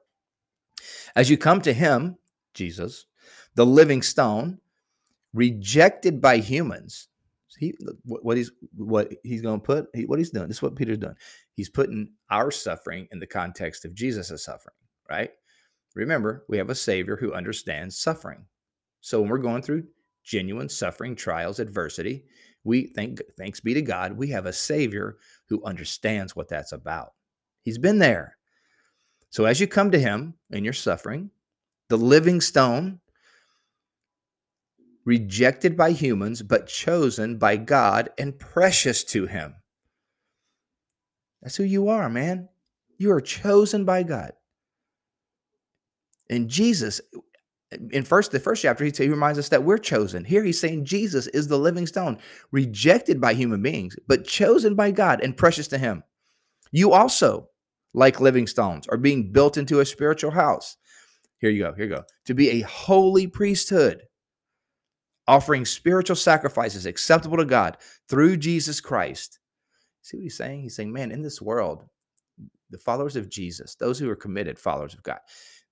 As 1.15 1.29
you 1.29 1.37
come 1.37 1.61
to 1.61 1.73
him, 1.73 2.17
Jesus, 2.53 3.05
the 3.55 3.65
living 3.65 4.01
stone, 4.01 4.59
rejected 5.33 6.21
by 6.21 6.37
humans. 6.37 7.07
He 7.59 7.75
what 8.03 8.37
he's 8.37 8.51
what 8.75 9.13
he's 9.23 9.41
going 9.41 9.59
to 9.59 9.65
put 9.65 9.87
he, 9.93 10.05
what 10.05 10.19
he's 10.19 10.31
doing. 10.31 10.47
This 10.47 10.57
is 10.57 10.63
what 10.63 10.75
Peter's 10.75 10.97
doing 10.97 11.15
he's 11.61 11.69
putting 11.69 12.09
our 12.31 12.49
suffering 12.49 13.07
in 13.11 13.19
the 13.19 13.27
context 13.27 13.85
of 13.85 13.93
Jesus' 13.93 14.43
suffering, 14.43 14.75
right? 15.07 15.29
Remember, 15.93 16.43
we 16.49 16.57
have 16.57 16.71
a 16.71 16.75
Savior 16.75 17.17
who 17.17 17.33
understands 17.33 17.99
suffering. 17.99 18.45
So 19.01 19.21
when 19.21 19.29
we're 19.29 19.37
going 19.37 19.61
through 19.61 19.83
genuine 20.23 20.69
suffering, 20.69 21.15
trials, 21.15 21.59
adversity, 21.59 22.25
we 22.63 22.87
thank 22.87 23.21
thanks 23.37 23.59
be 23.59 23.73
to 23.73 23.81
God, 23.81 24.13
we 24.13 24.29
have 24.29 24.45
a 24.45 24.53
Savior 24.53 25.17
who 25.49 25.63
understands 25.65 26.35
what 26.35 26.49
that's 26.49 26.71
about. 26.71 27.13
He's 27.63 27.77
been 27.77 27.99
there. 27.99 28.37
So 29.29 29.45
as 29.45 29.59
you 29.59 29.67
come 29.67 29.91
to 29.91 29.99
him 29.99 30.35
in 30.51 30.63
your 30.63 30.73
suffering, 30.73 31.31
the 31.89 31.97
living 31.97 32.41
stone, 32.41 32.99
rejected 35.05 35.75
by 35.75 35.91
humans, 35.91 36.41
but 36.41 36.67
chosen 36.67 37.37
by 37.37 37.57
God 37.57 38.09
and 38.17 38.37
precious 38.37 39.03
to 39.05 39.25
him. 39.25 39.55
That's 41.41 41.55
who 41.55 41.63
you 41.63 41.87
are, 41.89 42.09
man. 42.09 42.49
You 42.97 43.11
are 43.11 43.21
chosen 43.21 43.83
by 43.83 44.03
God. 44.03 44.33
And 46.29 46.49
Jesus, 46.49 47.01
in 47.91 48.03
first 48.03 48.31
the 48.31 48.39
first 48.39 48.61
chapter, 48.61 48.83
he, 48.83 48.91
he 48.91 49.09
reminds 49.09 49.39
us 49.39 49.49
that 49.49 49.63
we're 49.63 49.77
chosen. 49.77 50.25
Here 50.25 50.43
he's 50.43 50.59
saying 50.59 50.85
Jesus 50.85 51.27
is 51.27 51.47
the 51.47 51.57
living 51.59 51.87
stone, 51.87 52.17
rejected 52.51 53.21
by 53.21 53.33
human 53.33 53.61
beings, 53.61 53.95
but 54.07 54.25
chosen 54.25 54.75
by 54.75 54.91
God 54.91 55.21
and 55.21 55.37
precious 55.37 55.67
to 55.69 55.77
him. 55.77 56.03
You 56.71 56.91
also, 56.91 57.49
like 57.93 58.19
living 58.19 58.47
stones, 58.47 58.87
are 58.87 58.97
being 58.97 59.31
built 59.31 59.57
into 59.57 59.79
a 59.79 59.85
spiritual 59.85 60.31
house. 60.31 60.77
Here 61.39 61.49
you 61.49 61.63
go. 61.63 61.73
Here 61.73 61.85
you 61.85 61.95
go. 61.95 62.03
To 62.25 62.33
be 62.33 62.49
a 62.49 62.61
holy 62.61 63.27
priesthood, 63.27 64.03
offering 65.27 65.65
spiritual 65.65 66.15
sacrifices 66.15 66.85
acceptable 66.85 67.37
to 67.37 67.45
God 67.45 67.77
through 68.09 68.37
Jesus 68.37 68.81
Christ. 68.81 69.39
See 70.01 70.17
what 70.17 70.23
he's 70.23 70.37
saying? 70.37 70.61
He's 70.61 70.75
saying, 70.75 70.91
man, 70.91 71.11
in 71.11 71.21
this 71.21 71.41
world, 71.41 71.85
the 72.69 72.77
followers 72.77 73.15
of 73.15 73.29
Jesus, 73.29 73.75
those 73.75 73.99
who 73.99 74.09
are 74.09 74.15
committed 74.15 74.57
followers 74.57 74.93
of 74.93 75.03
God, 75.03 75.19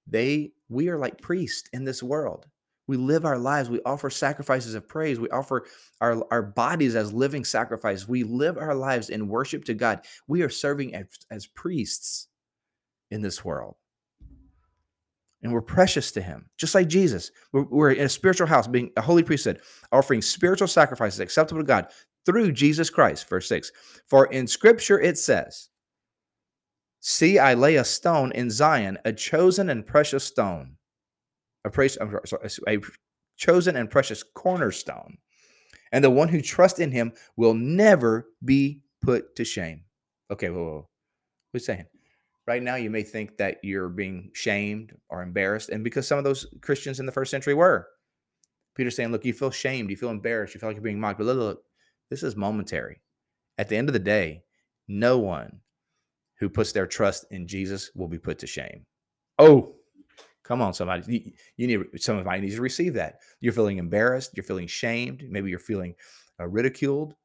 they 0.09 0.51
we 0.69 0.89
are 0.89 0.97
like 0.97 1.21
priests 1.21 1.69
in 1.73 1.83
this 1.83 2.03
world. 2.03 2.47
We 2.87 2.97
live 2.97 3.23
our 3.23 3.37
lives. 3.37 3.69
We 3.69 3.81
offer 3.85 4.09
sacrifices 4.09 4.73
of 4.73 4.87
praise. 4.87 5.19
We 5.19 5.29
offer 5.29 5.65
our, 6.01 6.25
our 6.31 6.41
bodies 6.41 6.95
as 6.95 7.13
living 7.13 7.45
sacrifice. 7.45 8.07
We 8.07 8.23
live 8.23 8.57
our 8.57 8.73
lives 8.73 9.09
in 9.09 9.27
worship 9.27 9.63
to 9.65 9.75
God. 9.75 10.05
We 10.27 10.41
are 10.41 10.49
serving 10.49 10.95
as, 10.95 11.05
as 11.29 11.45
priests 11.45 12.29
in 13.11 13.21
this 13.21 13.45
world. 13.45 13.75
And 15.43 15.53
we're 15.53 15.61
precious 15.61 16.11
to 16.13 16.21
Him, 16.21 16.49
just 16.57 16.75
like 16.75 16.87
Jesus. 16.87 17.31
We're, 17.53 17.63
we're 17.63 17.91
in 17.91 18.05
a 18.05 18.09
spiritual 18.09 18.47
house, 18.47 18.67
being 18.67 18.91
a 18.97 19.01
holy 19.01 19.23
priesthood, 19.23 19.61
offering 19.91 20.21
spiritual 20.21 20.67
sacrifices 20.67 21.19
acceptable 21.19 21.61
to 21.61 21.67
God 21.67 21.87
through 22.25 22.51
Jesus 22.51 22.89
Christ. 22.89 23.29
Verse 23.29 23.47
6 23.47 23.71
For 24.07 24.25
in 24.27 24.47
Scripture 24.47 24.99
it 24.99 25.17
says, 25.17 25.68
See, 27.01 27.39
I 27.39 27.53
lay 27.53 27.75
a 27.75 27.85
stone 27.85 28.31
in 28.33 28.49
Zion, 28.49 28.97
a 29.05 29.13
chosen 29.13 29.69
and 29.69 29.85
precious 29.85 30.23
stone, 30.23 30.75
a, 31.63 31.89
sorry, 31.89 32.57
a 32.67 32.79
chosen 33.37 33.75
and 33.75 33.89
precious 33.89 34.21
cornerstone. 34.21 35.17
And 35.91 36.03
the 36.03 36.09
one 36.09 36.27
who 36.27 36.41
trusts 36.41 36.79
in 36.79 36.91
him 36.91 37.13
will 37.37 37.53
never 37.53 38.27
be 38.43 38.81
put 39.01 39.35
to 39.37 39.45
shame. 39.45 39.85
Okay, 40.29 40.49
whoa, 40.49 40.63
whoa. 40.63 40.89
What's 41.51 41.65
saying? 41.65 41.85
Right 42.45 42.61
now, 42.61 42.75
you 42.75 42.89
may 42.89 43.03
think 43.03 43.37
that 43.37 43.57
you're 43.63 43.89
being 43.89 44.31
shamed 44.33 44.93
or 45.09 45.21
embarrassed, 45.21 45.69
and 45.69 45.83
because 45.83 46.07
some 46.07 46.17
of 46.17 46.23
those 46.23 46.47
Christians 46.61 46.99
in 46.99 47.05
the 47.05 47.11
first 47.11 47.31
century 47.31 47.53
were. 47.53 47.87
Peter's 48.75 48.95
saying, 48.95 49.11
Look, 49.11 49.25
you 49.25 49.33
feel 49.33 49.51
shamed, 49.51 49.89
you 49.89 49.97
feel 49.97 50.09
embarrassed, 50.09 50.53
you 50.53 50.59
feel 50.59 50.69
like 50.69 50.75
you're 50.75 50.83
being 50.83 50.99
mocked, 50.99 51.19
but 51.19 51.25
look, 51.25 51.37
look, 51.37 51.63
this 52.09 52.23
is 52.23 52.35
momentary. 52.35 53.01
At 53.57 53.69
the 53.69 53.77
end 53.77 53.89
of 53.89 53.93
the 53.93 53.99
day, 53.99 54.43
no 54.87 55.19
one 55.19 55.59
who 56.39 56.49
puts 56.49 56.71
their 56.71 56.87
trust 56.87 57.25
in 57.31 57.47
Jesus 57.47 57.91
will 57.95 58.07
be 58.07 58.19
put 58.19 58.39
to 58.39 58.47
shame. 58.47 58.85
Oh, 59.37 59.75
come 60.43 60.61
on, 60.61 60.73
somebody. 60.73 61.03
You, 61.13 61.31
you 61.57 61.67
need 61.67 62.01
somebody 62.01 62.41
needs 62.41 62.55
to 62.55 62.61
receive 62.61 62.93
that. 62.95 63.19
You're 63.39 63.53
feeling 63.53 63.77
embarrassed. 63.77 64.31
You're 64.35 64.43
feeling 64.43 64.67
shamed. 64.67 65.23
Maybe 65.29 65.49
you're 65.49 65.59
feeling 65.59 65.95
uh, 66.39 66.47
ridiculed. 66.47 67.15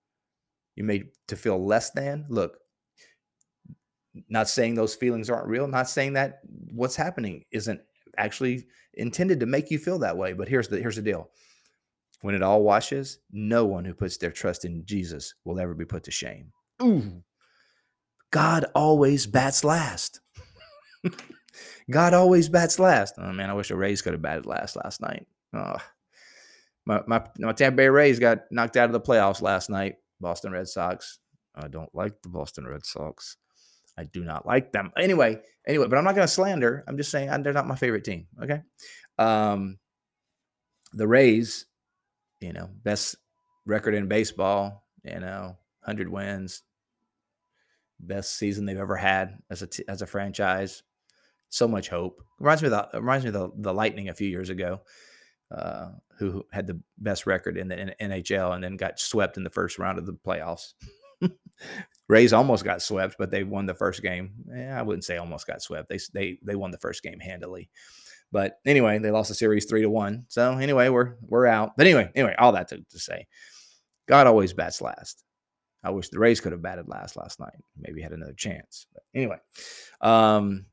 You 0.76 0.84
made 0.84 1.08
to 1.28 1.36
feel 1.36 1.64
less 1.64 1.90
than. 1.90 2.26
Look, 2.28 2.58
not 4.28 4.48
saying 4.48 4.74
those 4.74 4.94
feelings 4.94 5.30
aren't 5.30 5.48
real. 5.48 5.68
Not 5.68 5.88
saying 5.88 6.14
that 6.14 6.40
what's 6.72 6.96
happening 6.96 7.44
isn't 7.52 7.80
actually 8.16 8.66
intended 8.94 9.40
to 9.40 9.46
make 9.46 9.70
you 9.70 9.78
feel 9.78 9.98
that 10.00 10.16
way. 10.16 10.32
But 10.32 10.48
here's 10.48 10.68
the 10.68 10.80
here's 10.80 10.96
the 10.96 11.02
deal. 11.02 11.30
When 12.22 12.34
it 12.34 12.42
all 12.42 12.62
washes, 12.62 13.18
no 13.30 13.66
one 13.66 13.84
who 13.84 13.92
puts 13.92 14.16
their 14.16 14.30
trust 14.30 14.64
in 14.64 14.84
Jesus 14.86 15.34
will 15.44 15.60
ever 15.60 15.74
be 15.74 15.84
put 15.84 16.04
to 16.04 16.10
shame. 16.10 16.50
Ooh. 16.82 17.22
God 18.34 18.66
always 18.74 19.28
bats 19.28 19.62
last. 19.62 20.18
God 21.90 22.14
always 22.14 22.48
bats 22.48 22.80
last. 22.80 23.14
Oh 23.16 23.32
man, 23.32 23.48
I 23.48 23.52
wish 23.52 23.68
the 23.68 23.76
Rays 23.76 24.02
could 24.02 24.12
have 24.12 24.22
batted 24.22 24.44
last 24.44 24.74
last 24.74 25.00
night. 25.00 25.28
Oh. 25.52 25.76
My, 26.84 27.00
my, 27.06 27.24
my 27.38 27.52
Tampa 27.52 27.76
Bay 27.76 27.88
Rays 27.88 28.18
got 28.18 28.40
knocked 28.50 28.76
out 28.76 28.86
of 28.86 28.92
the 28.92 29.00
playoffs 29.00 29.40
last 29.40 29.70
night. 29.70 29.98
Boston 30.20 30.50
Red 30.50 30.66
Sox. 30.66 31.20
I 31.54 31.68
don't 31.68 31.94
like 31.94 32.22
the 32.22 32.28
Boston 32.28 32.66
Red 32.66 32.84
Sox. 32.84 33.36
I 33.96 34.02
do 34.02 34.24
not 34.24 34.44
like 34.44 34.72
them. 34.72 34.90
Anyway, 34.98 35.40
anyway, 35.64 35.86
but 35.86 35.96
I'm 35.96 36.04
not 36.04 36.16
going 36.16 36.26
to 36.26 36.32
slander. 36.32 36.82
I'm 36.88 36.96
just 36.96 37.12
saying 37.12 37.30
they're 37.44 37.52
not 37.52 37.68
my 37.68 37.76
favorite 37.76 38.02
team. 38.02 38.26
Okay. 38.42 38.62
Um, 39.16 39.78
the 40.92 41.06
Rays, 41.06 41.66
you 42.40 42.52
know, 42.52 42.68
best 42.82 43.14
record 43.64 43.94
in 43.94 44.08
baseball, 44.08 44.84
you 45.04 45.20
know, 45.20 45.56
100 45.84 46.08
wins, 46.08 46.62
best 48.04 48.36
season 48.36 48.66
they've 48.66 48.76
ever 48.78 48.96
had 48.96 49.38
as 49.50 49.62
a 49.62 49.66
t- 49.66 49.84
as 49.88 50.02
a 50.02 50.06
franchise. 50.06 50.82
So 51.48 51.68
much 51.68 51.88
hope. 51.88 52.22
Reminds 52.40 52.62
me 52.62 52.68
of 52.68 52.90
the 52.92 53.00
reminds 53.00 53.24
me 53.24 53.28
of 53.28 53.34
the, 53.34 53.50
the 53.56 53.74
Lightning 53.74 54.08
a 54.08 54.14
few 54.14 54.28
years 54.28 54.50
ago, 54.50 54.80
uh, 55.50 55.90
who 56.18 56.44
had 56.52 56.66
the 56.66 56.80
best 56.98 57.26
record 57.26 57.56
in 57.56 57.68
the 57.68 57.94
NHL 58.00 58.54
and 58.54 58.62
then 58.62 58.76
got 58.76 58.98
swept 58.98 59.36
in 59.36 59.44
the 59.44 59.50
first 59.50 59.78
round 59.78 59.98
of 59.98 60.06
the 60.06 60.12
playoffs. 60.12 60.74
Rays 62.08 62.32
almost 62.32 62.64
got 62.64 62.82
swept, 62.82 63.16
but 63.18 63.30
they 63.30 63.44
won 63.44 63.66
the 63.66 63.74
first 63.74 64.02
game. 64.02 64.34
Eh, 64.54 64.68
I 64.68 64.82
wouldn't 64.82 65.04
say 65.04 65.16
almost 65.16 65.46
got 65.46 65.62
swept. 65.62 65.88
They 65.88 65.98
they 66.12 66.38
they 66.42 66.56
won 66.56 66.70
the 66.70 66.78
first 66.78 67.02
game 67.02 67.20
handily. 67.20 67.70
But 68.30 68.58
anyway, 68.66 68.98
they 68.98 69.10
lost 69.10 69.28
the 69.28 69.34
series 69.34 69.64
three 69.64 69.82
to 69.82 69.90
one. 69.90 70.26
So 70.28 70.58
anyway, 70.58 70.88
we're 70.88 71.14
we're 71.22 71.46
out. 71.46 71.76
But 71.76 71.86
anyway, 71.86 72.10
anyway, 72.14 72.34
all 72.38 72.52
that 72.52 72.68
to, 72.68 72.84
to 72.90 72.98
say, 72.98 73.26
God 74.06 74.26
always 74.26 74.52
bats 74.52 74.80
last. 74.80 75.23
I 75.84 75.90
wish 75.90 76.08
the 76.08 76.18
Rays 76.18 76.40
could 76.40 76.52
have 76.52 76.62
batted 76.62 76.88
last 76.88 77.16
last 77.16 77.38
night. 77.38 77.62
Maybe 77.76 78.00
had 78.00 78.12
another 78.12 78.32
chance. 78.32 78.86
But 78.92 79.02
anyway, 79.14 79.36
um, 80.00 80.64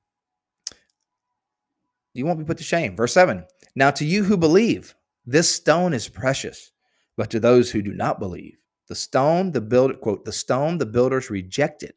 you 2.14 2.26
won't 2.26 2.40
be 2.40 2.46
put 2.46 2.58
to 2.58 2.64
shame. 2.64 2.96
Verse 2.96 3.14
7 3.14 3.46
Now 3.76 3.92
to 3.92 4.06
you 4.06 4.24
who 4.24 4.38
believe, 4.38 4.96
this 5.26 5.54
stone 5.54 5.94
is 5.94 6.08
precious, 6.08 6.72
but 7.18 7.30
to 7.32 7.40
those 7.40 7.72
who 7.72 7.82
do 7.82 7.94
not 7.94 8.20
believe, 8.20 8.58
the 8.88 8.96
stone 8.96 9.52
the 9.52 9.62
builder, 9.62 9.96
quote, 9.96 10.26
the 10.26 10.32
stone 10.32 10.78
the 10.78 10.86
builders 10.86 11.30
rejected 11.30 11.94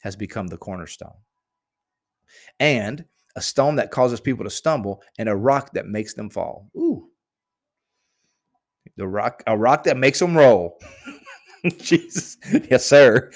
has 0.00 0.16
become 0.16 0.46
the 0.46 0.58
cornerstone. 0.58 1.14
And 2.58 3.04
a 3.36 3.42
stone 3.42 3.76
that 3.76 3.90
causes 3.90 4.20
people 4.20 4.44
to 4.44 4.50
stumble, 4.50 5.02
and 5.18 5.28
a 5.28 5.36
rock 5.36 5.72
that 5.74 5.86
makes 5.86 6.14
them 6.14 6.30
fall. 6.30 6.70
Ooh. 6.74 7.10
The 8.96 9.06
rock, 9.06 9.42
a 9.46 9.56
rock 9.56 9.84
that 9.84 9.98
makes 9.98 10.18
them 10.18 10.36
roll. 10.36 10.78
Jesus, 11.78 12.36
yes, 12.70 12.86
sir. 12.86 13.30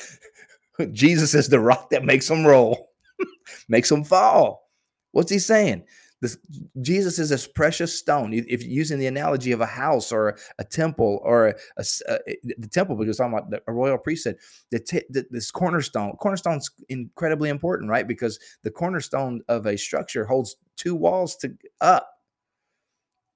Jesus 0.93 1.35
is 1.35 1.49
the 1.49 1.61
rock 1.61 1.91
that 1.91 2.05
makes 2.05 2.29
them 2.29 2.47
roll, 2.47 2.91
makes 3.69 3.89
them 3.89 4.05
fall. 4.05 4.69
What's 5.12 5.31
he 5.31 5.39
saying? 5.39 5.85
This, 6.21 6.37
Jesus 6.83 7.19
is 7.19 7.31
this 7.31 7.47
precious 7.47 7.99
stone. 7.99 8.33
If 8.35 8.62
using 8.62 8.99
the 8.99 9.07
analogy 9.07 9.53
of 9.53 9.62
a 9.62 9.67
house 9.67 10.12
or 10.12 10.37
a 10.59 10.65
temple 10.65 11.21
or 11.25 11.49
a, 11.49 11.55
a, 11.79 11.85
a 12.09 12.15
uh, 12.15 12.19
the 12.59 12.69
temple, 12.69 12.97
because 12.97 13.21
I'm 13.21 13.31
talking 13.31 13.49
about 13.49 13.62
a 13.67 13.73
royal 13.73 13.97
priesthood, 13.97 14.37
the, 14.71 14.81
t- 14.81 15.05
the, 15.09 15.27
this 15.31 15.50
cornerstone, 15.50 16.12
cornerstone's 16.17 16.71
incredibly 16.91 17.49
important, 17.49 17.91
right? 17.91 18.07
Because 18.07 18.39
the 18.62 18.71
cornerstone 18.71 19.41
of 19.49 19.67
a 19.67 19.79
structure 19.79 20.27
holds 20.27 20.57
two 20.77 20.95
walls 20.95 21.37
to 21.37 21.57
up, 21.81 22.11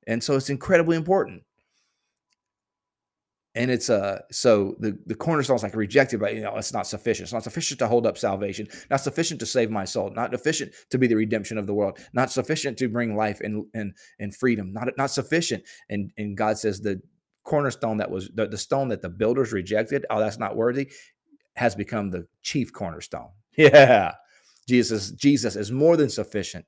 and 0.06 0.22
so 0.22 0.36
it's 0.36 0.50
incredibly 0.50 0.98
important 0.98 1.42
and 3.54 3.70
it's 3.70 3.88
uh 3.88 4.20
so 4.30 4.74
the 4.80 4.98
the 5.06 5.14
cornerstone 5.14 5.56
is 5.56 5.62
like 5.62 5.76
rejected 5.76 6.18
but 6.18 6.34
you 6.34 6.40
know 6.40 6.56
it's 6.56 6.72
not 6.72 6.86
sufficient. 6.86 7.26
It's 7.26 7.32
not 7.32 7.44
sufficient 7.44 7.78
to 7.80 7.88
hold 7.88 8.06
up 8.06 8.18
salvation. 8.18 8.66
Not 8.90 9.00
sufficient 9.00 9.40
to 9.40 9.46
save 9.46 9.70
my 9.70 9.84
soul. 9.84 10.10
Not 10.10 10.32
sufficient 10.32 10.72
to 10.90 10.98
be 10.98 11.06
the 11.06 11.16
redemption 11.16 11.58
of 11.58 11.66
the 11.66 11.74
world. 11.74 11.98
Not 12.12 12.30
sufficient 12.30 12.78
to 12.78 12.88
bring 12.88 13.16
life 13.16 13.40
and 13.40 13.66
and 13.74 13.94
and 14.18 14.34
freedom. 14.34 14.72
Not 14.72 14.88
not 14.96 15.10
sufficient. 15.10 15.64
And 15.88 16.10
and 16.16 16.36
god 16.36 16.58
says 16.58 16.80
the 16.80 17.00
cornerstone 17.44 17.98
that 17.98 18.10
was 18.10 18.30
the, 18.34 18.46
the 18.46 18.58
stone 18.58 18.88
that 18.88 19.02
the 19.02 19.10
builders 19.10 19.52
rejected 19.52 20.06
oh 20.08 20.18
that's 20.18 20.38
not 20.38 20.56
worthy 20.56 20.90
has 21.56 21.74
become 21.74 22.10
the 22.10 22.26
chief 22.42 22.72
cornerstone. 22.72 23.30
Yeah. 23.56 24.14
Jesus 24.66 25.10
jesus 25.12 25.54
is 25.54 25.70
more 25.70 25.96
than 25.96 26.10
sufficient 26.10 26.64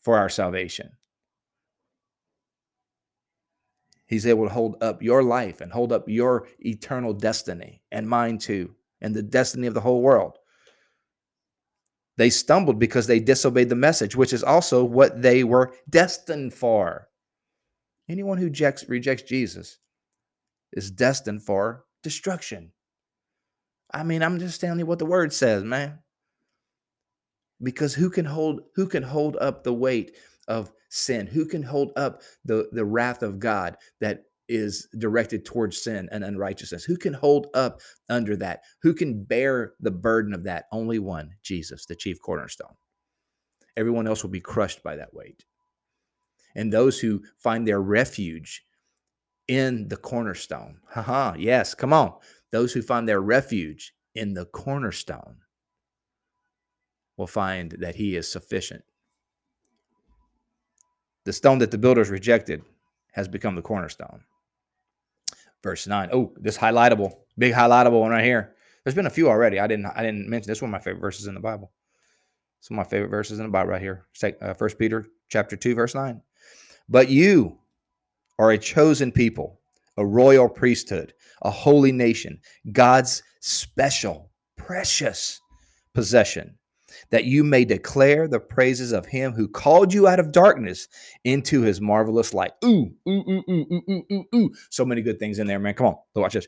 for 0.00 0.18
our 0.18 0.28
salvation 0.28 0.90
He's 4.06 4.26
able 4.26 4.48
to 4.48 4.54
hold 4.54 4.82
up 4.82 5.02
your 5.02 5.22
life 5.22 5.60
and 5.60 5.72
hold 5.72 5.92
up 5.92 6.08
your 6.08 6.48
eternal 6.60 7.14
destiny 7.14 7.82
and 7.92 8.08
mine 8.08 8.38
too, 8.38 8.74
and 9.00 9.14
the 9.14 9.22
destiny 9.22 9.66
of 9.66 9.74
the 9.74 9.82
whole 9.82 10.02
world. 10.02 10.38
They 12.18 12.30
stumbled 12.30 12.78
because 12.78 13.06
they 13.08 13.20
disobeyed 13.20 13.70
the 13.70 13.76
message, 13.76 14.16
which 14.16 14.32
is 14.32 14.44
also 14.44 14.84
what 14.84 15.22
they 15.22 15.44
were 15.44 15.74
destined 15.90 16.54
for. 16.54 17.08
Anyone 18.08 18.38
who 18.38 18.46
rejects, 18.46 18.88
rejects 18.88 19.24
Jesus 19.24 19.78
is 20.72 20.90
destined 20.90 21.42
for 21.44 21.84
destruction. 22.02 22.72
I 23.92 24.04
mean, 24.04 24.22
I'm 24.22 24.38
just 24.40 24.60
telling 24.60 24.80
you 24.80 24.86
what 24.86 24.98
the 25.00 25.06
word 25.06 25.32
says, 25.32 25.64
man. 25.64 26.00
because 27.62 27.94
who 27.94 28.10
can 28.10 28.26
hold 28.26 28.62
who 28.74 28.86
can 28.86 29.02
hold 29.02 29.36
up 29.38 29.64
the 29.64 29.74
weight 29.74 30.16
of 30.48 30.72
sin? 30.88 31.26
Who 31.26 31.46
can 31.46 31.62
hold 31.62 31.92
up 31.96 32.22
the 32.44 32.68
the 32.72 32.84
wrath 32.84 33.22
of 33.22 33.38
god 33.38 33.76
that 34.00 34.24
is 34.48 34.88
directed 34.98 35.44
towards 35.44 35.82
sin 35.82 36.08
and 36.12 36.24
unrighteousness? 36.24 36.84
Who 36.84 36.96
can 36.96 37.14
hold 37.14 37.48
up 37.54 37.80
under 38.08 38.36
that? 38.36 38.62
Who 38.82 38.94
can 38.94 39.24
bear 39.24 39.74
the 39.80 39.90
burden 39.90 40.32
of 40.34 40.44
that? 40.44 40.66
Only 40.72 40.98
one 40.98 41.30
jesus 41.42 41.86
the 41.86 41.96
chief 41.96 42.20
cornerstone. 42.20 42.74
Everyone 43.76 44.06
else 44.06 44.22
will 44.22 44.30
be 44.30 44.40
crushed 44.40 44.82
by 44.82 44.96
that 44.96 45.12
weight. 45.12 45.44
And 46.54 46.72
those 46.72 46.98
who 46.98 47.22
find 47.38 47.66
their 47.68 47.82
refuge 47.82 48.64
in 49.48 49.88
the 49.88 49.96
cornerstone 49.96 50.78
haha 50.88 51.34
yes 51.38 51.74
come 51.74 51.92
on. 51.92 52.14
Those 52.52 52.72
who 52.72 52.82
find 52.82 53.08
their 53.08 53.20
refuge 53.20 53.92
in 54.14 54.34
the 54.34 54.46
cornerstone 54.46 55.36
will 57.16 57.26
find 57.26 57.72
that 57.80 57.96
he 57.96 58.16
is 58.16 58.30
sufficient. 58.30 58.84
The 61.26 61.32
stone 61.32 61.58
that 61.58 61.72
the 61.72 61.78
builders 61.78 62.08
rejected 62.08 62.62
has 63.12 63.26
become 63.26 63.56
the 63.56 63.62
cornerstone. 63.62 64.22
Verse 65.60 65.88
9. 65.88 66.10
Oh, 66.12 66.32
this 66.36 66.56
highlightable, 66.56 67.16
big 67.36 67.52
highlightable 67.52 68.00
one 68.00 68.12
right 68.12 68.24
here. 68.24 68.54
There's 68.84 68.94
been 68.94 69.06
a 69.06 69.10
few 69.10 69.28
already. 69.28 69.58
I 69.58 69.66
didn't 69.66 69.86
I 69.86 70.04
didn't 70.04 70.28
mention 70.28 70.48
this 70.48 70.62
one 70.62 70.68
of 70.68 70.72
my 70.72 70.78
favorite 70.78 71.00
verses 71.00 71.26
in 71.26 71.34
the 71.34 71.40
Bible. 71.40 71.72
Some 72.60 72.78
of 72.78 72.86
my 72.86 72.88
favorite 72.88 73.08
verses 73.08 73.40
in 73.40 73.44
the 73.44 73.50
Bible 73.50 73.70
right 73.70 73.82
here. 73.82 74.06
Uh, 74.40 74.54
First 74.54 74.78
Peter 74.78 75.04
chapter 75.28 75.56
2, 75.56 75.74
verse 75.74 75.96
9. 75.96 76.22
But 76.88 77.08
you 77.08 77.58
are 78.38 78.52
a 78.52 78.58
chosen 78.58 79.10
people, 79.10 79.58
a 79.96 80.06
royal 80.06 80.48
priesthood, 80.48 81.12
a 81.42 81.50
holy 81.50 81.90
nation, 81.90 82.40
God's 82.70 83.24
special, 83.40 84.30
precious 84.56 85.40
possession 85.92 86.55
that 87.10 87.24
you 87.24 87.44
may 87.44 87.64
declare 87.64 88.28
the 88.28 88.40
praises 88.40 88.92
of 88.92 89.06
him 89.06 89.32
who 89.32 89.48
called 89.48 89.92
you 89.92 90.06
out 90.06 90.20
of 90.20 90.32
darkness 90.32 90.88
into 91.24 91.62
his 91.62 91.80
marvelous 91.80 92.34
light. 92.34 92.52
Ooh, 92.64 92.92
ooh, 93.08 93.24
ooh, 93.28 93.44
ooh, 93.48 93.66
ooh, 93.72 93.82
ooh, 93.90 94.06
ooh, 94.12 94.24
ooh. 94.34 94.50
So 94.70 94.84
many 94.84 95.02
good 95.02 95.18
things 95.18 95.38
in 95.38 95.46
there, 95.46 95.58
man. 95.58 95.74
Come 95.74 95.86
on, 95.86 95.96
watch 96.14 96.34
this. 96.34 96.46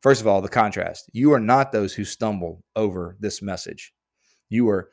First 0.00 0.20
of 0.20 0.26
all, 0.26 0.40
the 0.40 0.48
contrast. 0.48 1.10
You 1.12 1.32
are 1.32 1.40
not 1.40 1.72
those 1.72 1.94
who 1.94 2.04
stumble 2.04 2.62
over 2.76 3.16
this 3.20 3.42
message. 3.42 3.92
You 4.48 4.68
are 4.68 4.90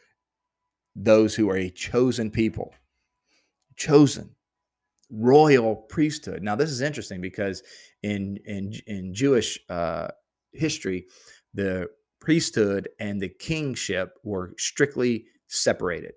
those 0.96 1.36
who 1.36 1.50
are 1.50 1.58
a 1.58 1.70
chosen 1.70 2.32
people, 2.32 2.74
chosen 3.76 4.36
royal 5.12 5.76
priesthood. 5.76 6.42
Now, 6.42 6.56
this 6.56 6.72
is 6.72 6.82
interesting 6.82 7.22
because 7.22 7.62
in 8.02 8.38
in 8.46 8.74
in 8.88 9.14
Jewish 9.14 9.60
uh, 9.70 10.08
history, 10.54 11.06
the 11.54 11.88
priesthood 12.20 12.90
and 13.00 13.22
the 13.22 13.30
kingship 13.30 14.18
were 14.24 14.54
strictly 14.58 15.26
separated. 15.48 16.14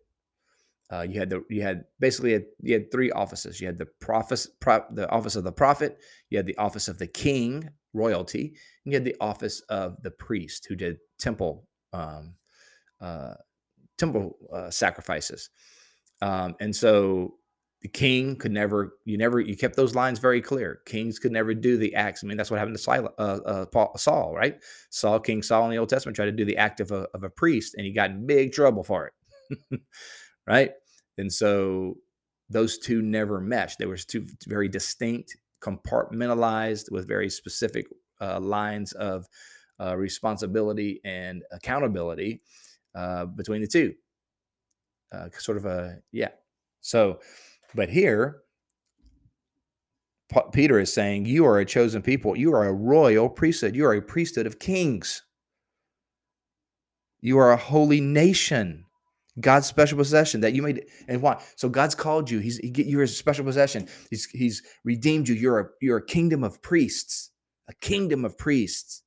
Uh, 0.90 1.02
you 1.02 1.18
had 1.18 1.28
the 1.28 1.44
you 1.50 1.60
had 1.60 1.84
basically 2.00 2.42
you 2.62 2.72
had 2.72 2.90
three 2.90 3.10
offices. 3.10 3.60
You 3.60 3.66
had 3.66 3.78
the 3.78 3.88
prophet, 4.00 4.46
pro, 4.58 4.80
the 4.90 5.08
office 5.10 5.36
of 5.36 5.44
the 5.44 5.52
prophet. 5.52 5.98
You 6.30 6.38
had 6.38 6.46
the 6.46 6.56
office 6.56 6.88
of 6.88 6.98
the 6.98 7.06
king, 7.06 7.68
royalty, 7.92 8.56
and 8.84 8.92
you 8.92 8.94
had 8.94 9.04
the 9.04 9.16
office 9.20 9.60
of 9.68 10.02
the 10.02 10.10
priest, 10.10 10.66
who 10.66 10.76
did 10.76 10.96
temple 11.18 11.68
um, 11.92 12.36
uh, 13.02 13.34
temple 13.98 14.38
uh, 14.52 14.70
sacrifices. 14.70 15.50
Um, 16.22 16.56
and 16.58 16.74
so 16.74 17.34
the 17.80 17.88
king 17.88 18.34
could 18.36 18.50
never 18.50 18.96
you 19.04 19.16
never 19.16 19.40
you 19.40 19.56
kept 19.56 19.76
those 19.76 19.94
lines 19.94 20.18
very 20.18 20.40
clear. 20.40 20.80
Kings 20.84 21.18
could 21.18 21.32
never 21.32 21.54
do 21.54 21.76
the 21.76 21.94
acts 21.94 22.24
i 22.24 22.26
mean 22.26 22.36
that's 22.36 22.50
what 22.50 22.58
happened 22.58 22.76
to 22.76 22.82
Saul, 22.82 23.08
uh, 23.18 23.38
uh, 23.46 23.66
Paul, 23.66 23.96
Saul 23.96 24.34
right? 24.34 24.56
Saul 24.90 25.20
king 25.20 25.42
saul 25.42 25.64
in 25.64 25.70
the 25.70 25.78
old 25.78 25.88
testament 25.88 26.16
tried 26.16 26.26
to 26.26 26.32
do 26.32 26.44
the 26.44 26.56
act 26.56 26.80
of 26.80 26.90
a, 26.90 27.06
of 27.14 27.22
a 27.22 27.30
priest 27.30 27.74
and 27.76 27.86
he 27.86 27.92
got 27.92 28.10
in 28.10 28.26
big 28.26 28.52
trouble 28.52 28.82
for 28.82 29.06
it 29.06 29.12
right? 30.46 30.72
And 31.16 31.32
so 31.32 31.96
those 32.50 32.78
two 32.78 33.02
never 33.02 33.40
meshed. 33.40 33.78
They 33.78 33.86
were 33.86 33.96
two 33.96 34.26
very 34.46 34.68
distinct 34.68 35.36
compartmentalized 35.60 36.90
with 36.90 37.08
very 37.08 37.28
specific 37.28 37.86
uh, 38.20 38.40
lines 38.40 38.92
of 38.92 39.26
uh, 39.80 39.96
responsibility 39.96 41.00
and 41.04 41.42
accountability 41.52 42.40
uh, 42.94 43.26
between 43.26 43.60
the 43.60 43.66
two. 43.66 43.94
Uh, 45.12 45.28
sort 45.38 45.56
of 45.56 45.64
a 45.64 45.98
yeah. 46.12 46.28
So 46.80 47.20
but 47.74 47.90
here, 47.90 48.42
Peter 50.52 50.78
is 50.78 50.92
saying, 50.92 51.26
You 51.26 51.46
are 51.46 51.58
a 51.58 51.64
chosen 51.64 52.02
people. 52.02 52.36
You 52.36 52.54
are 52.54 52.66
a 52.66 52.72
royal 52.72 53.28
priesthood. 53.28 53.74
You 53.74 53.86
are 53.86 53.94
a 53.94 54.02
priesthood 54.02 54.46
of 54.46 54.58
kings. 54.58 55.22
You 57.20 57.38
are 57.38 57.52
a 57.52 57.56
holy 57.56 58.00
nation, 58.00 58.84
God's 59.40 59.66
special 59.66 59.98
possession 59.98 60.40
that 60.42 60.52
you 60.52 60.62
made. 60.62 60.84
And 61.08 61.20
why? 61.22 61.42
So 61.56 61.68
God's 61.68 61.94
called 61.94 62.30
you. 62.30 62.38
He's 62.38 62.58
he, 62.58 62.70
you're 62.82 63.02
a 63.02 63.08
special 63.08 63.44
possession. 63.44 63.88
He's 64.10 64.26
He's 64.26 64.62
redeemed 64.84 65.28
you. 65.28 65.34
You're 65.34 65.60
a 65.60 65.66
you're 65.80 65.98
a 65.98 66.06
kingdom 66.06 66.44
of 66.44 66.62
priests, 66.62 67.30
a 67.68 67.74
kingdom 67.74 68.24
of 68.24 68.38
priests. 68.38 69.02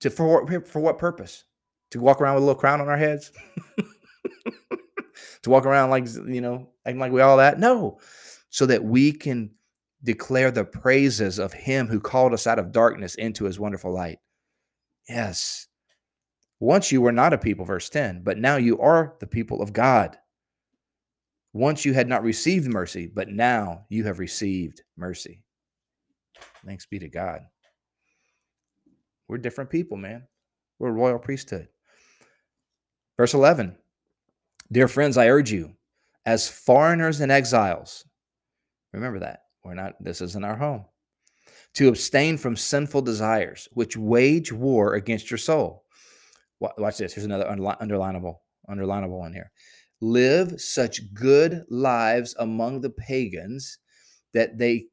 To 0.00 0.10
for 0.10 0.60
for 0.62 0.80
what 0.80 0.98
purpose? 0.98 1.44
To 1.92 2.00
walk 2.00 2.20
around 2.20 2.34
with 2.34 2.42
a 2.42 2.46
little 2.46 2.60
crown 2.60 2.80
on 2.80 2.88
our 2.88 2.96
heads? 2.96 3.30
to 5.44 5.50
walk 5.50 5.66
around 5.66 5.90
like 5.90 6.06
you 6.26 6.40
know 6.40 6.70
acting 6.84 6.98
like 7.00 7.12
we 7.12 7.20
all 7.20 7.36
that? 7.36 7.58
No. 7.58 7.98
So 8.50 8.66
that 8.66 8.84
we 8.84 9.12
can 9.12 9.50
declare 10.02 10.50
the 10.50 10.64
praises 10.64 11.38
of 11.38 11.52
him 11.52 11.88
who 11.88 12.00
called 12.00 12.34
us 12.34 12.46
out 12.46 12.58
of 12.58 12.72
darkness 12.72 13.14
into 13.14 13.44
his 13.44 13.58
wonderful 13.58 13.92
light. 13.92 14.18
Yes. 15.08 15.66
Once 16.60 16.92
you 16.92 17.00
were 17.00 17.12
not 17.12 17.32
a 17.32 17.38
people 17.38 17.64
verse 17.64 17.88
10 17.88 18.22
but 18.22 18.38
now 18.38 18.56
you 18.56 18.78
are 18.80 19.16
the 19.20 19.26
people 19.26 19.62
of 19.62 19.72
god. 19.72 20.18
Once 21.52 21.84
you 21.84 21.94
had 21.94 22.08
not 22.08 22.22
received 22.22 22.66
mercy 22.66 23.10
but 23.12 23.28
now 23.28 23.84
you 23.88 24.04
have 24.04 24.18
received 24.18 24.82
mercy. 24.96 25.42
Thanks 26.64 26.86
be 26.86 26.98
to 26.98 27.08
god. 27.08 27.40
We're 29.28 29.38
different 29.38 29.70
people 29.70 29.96
man. 29.96 30.24
We're 30.78 30.88
a 30.88 30.92
royal 30.92 31.18
priesthood. 31.18 31.68
Verse 33.16 33.34
11 33.34 33.76
Dear 34.74 34.88
friends, 34.88 35.16
I 35.16 35.28
urge 35.28 35.52
you, 35.52 35.76
as 36.26 36.48
foreigners 36.48 37.20
and 37.20 37.30
exiles, 37.30 38.04
remember 38.92 39.20
that. 39.20 39.42
We're 39.62 39.74
not, 39.74 39.92
this 40.02 40.20
isn't 40.20 40.44
our 40.44 40.56
home. 40.56 40.84
To 41.74 41.86
abstain 41.86 42.38
from 42.38 42.56
sinful 42.56 43.02
desires, 43.02 43.68
which 43.74 43.96
wage 43.96 44.52
war 44.52 44.94
against 44.94 45.30
your 45.30 45.38
soul. 45.38 45.84
Watch 46.58 46.98
this. 46.98 47.14
Here's 47.14 47.24
another 47.24 47.44
underlinable, 47.44 48.38
underlinable 48.68 49.20
one 49.20 49.32
here. 49.32 49.52
Live 50.00 50.60
such 50.60 51.14
good 51.14 51.62
lives 51.70 52.34
among 52.40 52.80
the 52.80 52.90
pagans 52.90 53.78
that 54.32 54.58
they 54.58 54.86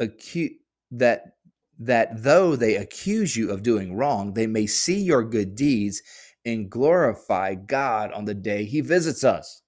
accuse 0.00 0.50
that 0.90 1.36
that 1.78 2.22
though 2.22 2.56
they 2.56 2.76
accuse 2.76 3.36
you 3.36 3.50
of 3.52 3.62
doing 3.62 3.94
wrong, 3.94 4.34
they 4.34 4.48
may 4.48 4.66
see 4.66 5.00
your 5.00 5.22
good 5.22 5.54
deeds 5.54 6.02
and 6.44 6.70
glorify 6.70 7.54
God 7.54 8.12
on 8.12 8.24
the 8.24 8.34
day 8.34 8.64
he 8.64 8.80
visits 8.80 9.24
us. 9.24 9.62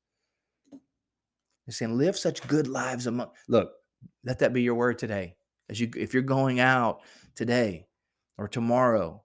He's 1.66 1.78
saying, 1.78 1.96
live 1.96 2.16
such 2.16 2.46
good 2.46 2.66
lives 2.66 3.06
among 3.06 3.30
look, 3.48 3.72
let 4.24 4.38
that 4.40 4.52
be 4.52 4.62
your 4.62 4.74
word 4.74 4.98
today. 4.98 5.36
As 5.70 5.80
you 5.80 5.90
if 5.96 6.12
you're 6.12 6.22
going 6.22 6.60
out 6.60 7.00
today 7.34 7.86
or 8.36 8.48
tomorrow, 8.48 9.22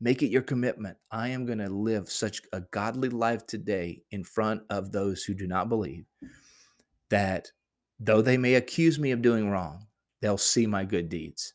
make 0.00 0.22
it 0.22 0.30
your 0.30 0.42
commitment. 0.42 0.96
I 1.10 1.28
am 1.28 1.44
going 1.44 1.58
to 1.58 1.68
live 1.68 2.10
such 2.10 2.40
a 2.52 2.60
godly 2.60 3.10
life 3.10 3.46
today 3.46 4.02
in 4.10 4.24
front 4.24 4.62
of 4.70 4.90
those 4.90 5.22
who 5.22 5.34
do 5.34 5.46
not 5.46 5.68
believe 5.68 6.06
that 7.10 7.52
though 8.00 8.22
they 8.22 8.38
may 8.38 8.54
accuse 8.54 8.98
me 8.98 9.10
of 9.10 9.22
doing 9.22 9.50
wrong, 9.50 9.86
they'll 10.20 10.38
see 10.38 10.66
my 10.66 10.84
good 10.84 11.08
deeds 11.08 11.52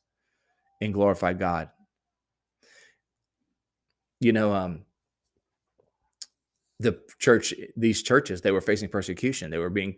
and 0.82 0.94
glorify 0.94 1.34
God. 1.34 1.70
You 4.20 4.34
know, 4.34 4.54
um, 4.54 4.86
the 6.80 7.00
church 7.18 7.56
these 7.76 8.04
churches 8.04 8.42
they 8.42 8.52
were 8.52 8.62
facing 8.62 8.88
persecution 8.88 9.50
they 9.50 9.58
were 9.58 9.70
being 9.70 9.96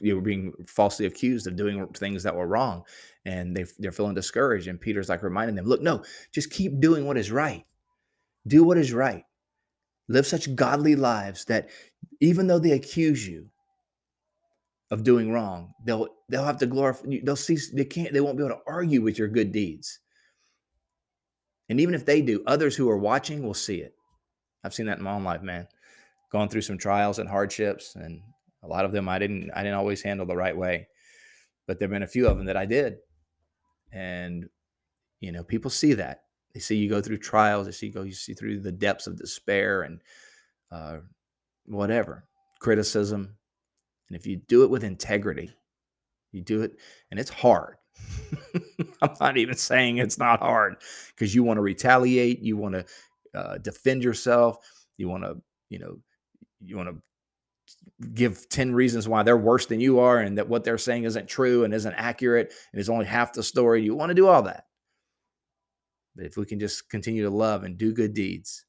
they 0.00 0.14
were 0.14 0.22
being 0.22 0.50
falsely 0.66 1.04
accused 1.04 1.46
of 1.46 1.56
doing 1.56 1.86
things 1.88 2.22
that 2.22 2.34
were 2.34 2.46
wrong 2.46 2.82
and 3.26 3.54
they, 3.54 3.66
they're 3.78 3.92
feeling 3.92 4.14
discouraged 4.14 4.66
and 4.66 4.80
peter's 4.80 5.10
like 5.10 5.22
reminding 5.22 5.54
them 5.54 5.66
look 5.66 5.82
no 5.82 6.02
just 6.32 6.50
keep 6.50 6.80
doing 6.80 7.06
what 7.06 7.18
is 7.18 7.30
right. 7.30 7.64
Do 8.46 8.64
what 8.64 8.78
is 8.78 8.92
right. 8.92 9.24
Live 10.08 10.26
such 10.26 10.54
godly 10.54 10.96
lives 10.96 11.44
that 11.46 11.68
even 12.20 12.46
though 12.46 12.58
they 12.58 12.72
accuse 12.72 13.26
you 13.26 13.48
of 14.90 15.04
doing 15.04 15.32
wrong 15.32 15.72
they'll 15.86 16.08
they'll 16.28 16.44
have 16.44 16.58
to 16.58 16.66
glorify 16.66 17.06
they'll 17.22 17.36
see 17.36 17.56
they 17.72 17.84
can't 17.84 18.12
they 18.12 18.20
won't 18.20 18.36
be 18.36 18.44
able 18.44 18.56
to 18.56 18.62
argue 18.66 19.00
with 19.02 19.18
your 19.18 19.28
good 19.28 19.52
deeds. 19.52 20.00
And 21.68 21.80
even 21.80 21.94
if 21.94 22.04
they 22.04 22.20
do 22.20 22.42
others 22.46 22.76
who 22.76 22.90
are 22.90 22.98
watching 22.98 23.42
will 23.42 23.54
see 23.54 23.78
it. 23.78 23.94
I've 24.64 24.74
seen 24.74 24.86
that 24.86 24.98
in 24.98 25.04
my 25.04 25.12
own 25.12 25.24
life 25.24 25.42
man 25.42 25.66
gone 26.32 26.48
through 26.48 26.62
some 26.62 26.78
trials 26.78 27.18
and 27.20 27.28
hardships, 27.28 27.94
and 27.96 28.22
a 28.64 28.68
lot 28.68 28.84
of 28.86 28.92
them 28.92 29.08
I 29.08 29.18
didn't 29.20 29.50
I 29.54 29.62
didn't 29.62 29.78
always 29.78 30.02
handle 30.02 30.26
the 30.26 30.36
right 30.36 30.56
way, 30.56 30.88
but 31.66 31.78
there've 31.78 31.90
been 31.90 32.02
a 32.02 32.08
few 32.08 32.26
of 32.28 32.36
them 32.38 32.46
that 32.46 32.56
I 32.56 32.66
did, 32.66 32.98
and 33.92 34.48
you 35.20 35.32
know 35.32 35.44
people 35.44 35.70
see 35.70 35.94
that 35.94 36.24
They 36.54 36.60
see 36.60 36.76
you 36.76 36.88
go 36.90 37.00
through 37.02 37.18
trials. 37.18 37.66
They 37.66 37.72
see 37.72 37.86
you 37.88 37.92
go, 37.92 38.02
you 38.02 38.12
see 38.14 38.34
through 38.34 38.60
the 38.60 38.72
depths 38.72 39.06
of 39.06 39.16
despair 39.18 39.82
and 39.82 40.00
uh, 40.72 40.98
whatever, 41.66 42.26
criticism. 42.60 43.36
And 44.08 44.16
if 44.18 44.26
you 44.26 44.36
do 44.36 44.64
it 44.64 44.70
with 44.70 44.84
integrity, 44.84 45.52
you 46.32 46.42
do 46.42 46.62
it, 46.62 46.72
and 47.10 47.20
it's 47.20 47.30
hard. 47.30 47.76
I'm 49.02 49.14
not 49.20 49.36
even 49.36 49.56
saying 49.56 49.98
it's 49.98 50.18
not 50.18 50.40
hard 50.40 50.76
because 51.14 51.34
you 51.34 51.42
want 51.44 51.58
to 51.58 51.62
retaliate, 51.62 52.40
you 52.40 52.56
want 52.56 52.74
to 52.74 52.84
uh, 53.34 53.58
defend 53.58 54.04
yourself, 54.04 54.56
you 54.96 55.08
want 55.08 55.24
to, 55.24 55.36
you 55.70 55.78
know, 55.78 55.98
you 56.64 56.76
want 56.76 56.88
to 56.88 56.96
give 58.14 58.48
10 58.48 58.74
reasons 58.74 59.08
why 59.08 59.22
they're 59.22 59.36
worse 59.36 59.66
than 59.66 59.80
you 59.80 60.00
are 60.00 60.18
and 60.18 60.38
that 60.38 60.48
what 60.48 60.64
they're 60.64 60.78
saying 60.78 61.04
isn't 61.04 61.28
true 61.28 61.64
and 61.64 61.72
isn't 61.72 61.94
accurate 61.94 62.52
and 62.72 62.80
is 62.80 62.88
only 62.88 63.06
half 63.06 63.32
the 63.32 63.42
story. 63.42 63.82
You 63.82 63.94
want 63.94 64.10
to 64.10 64.14
do 64.14 64.28
all 64.28 64.42
that. 64.42 64.66
But 66.16 66.26
if 66.26 66.36
we 66.36 66.44
can 66.44 66.58
just 66.58 66.90
continue 66.90 67.22
to 67.22 67.30
love 67.30 67.64
and 67.64 67.78
do 67.78 67.92
good 67.92 68.14
deeds, 68.14 68.64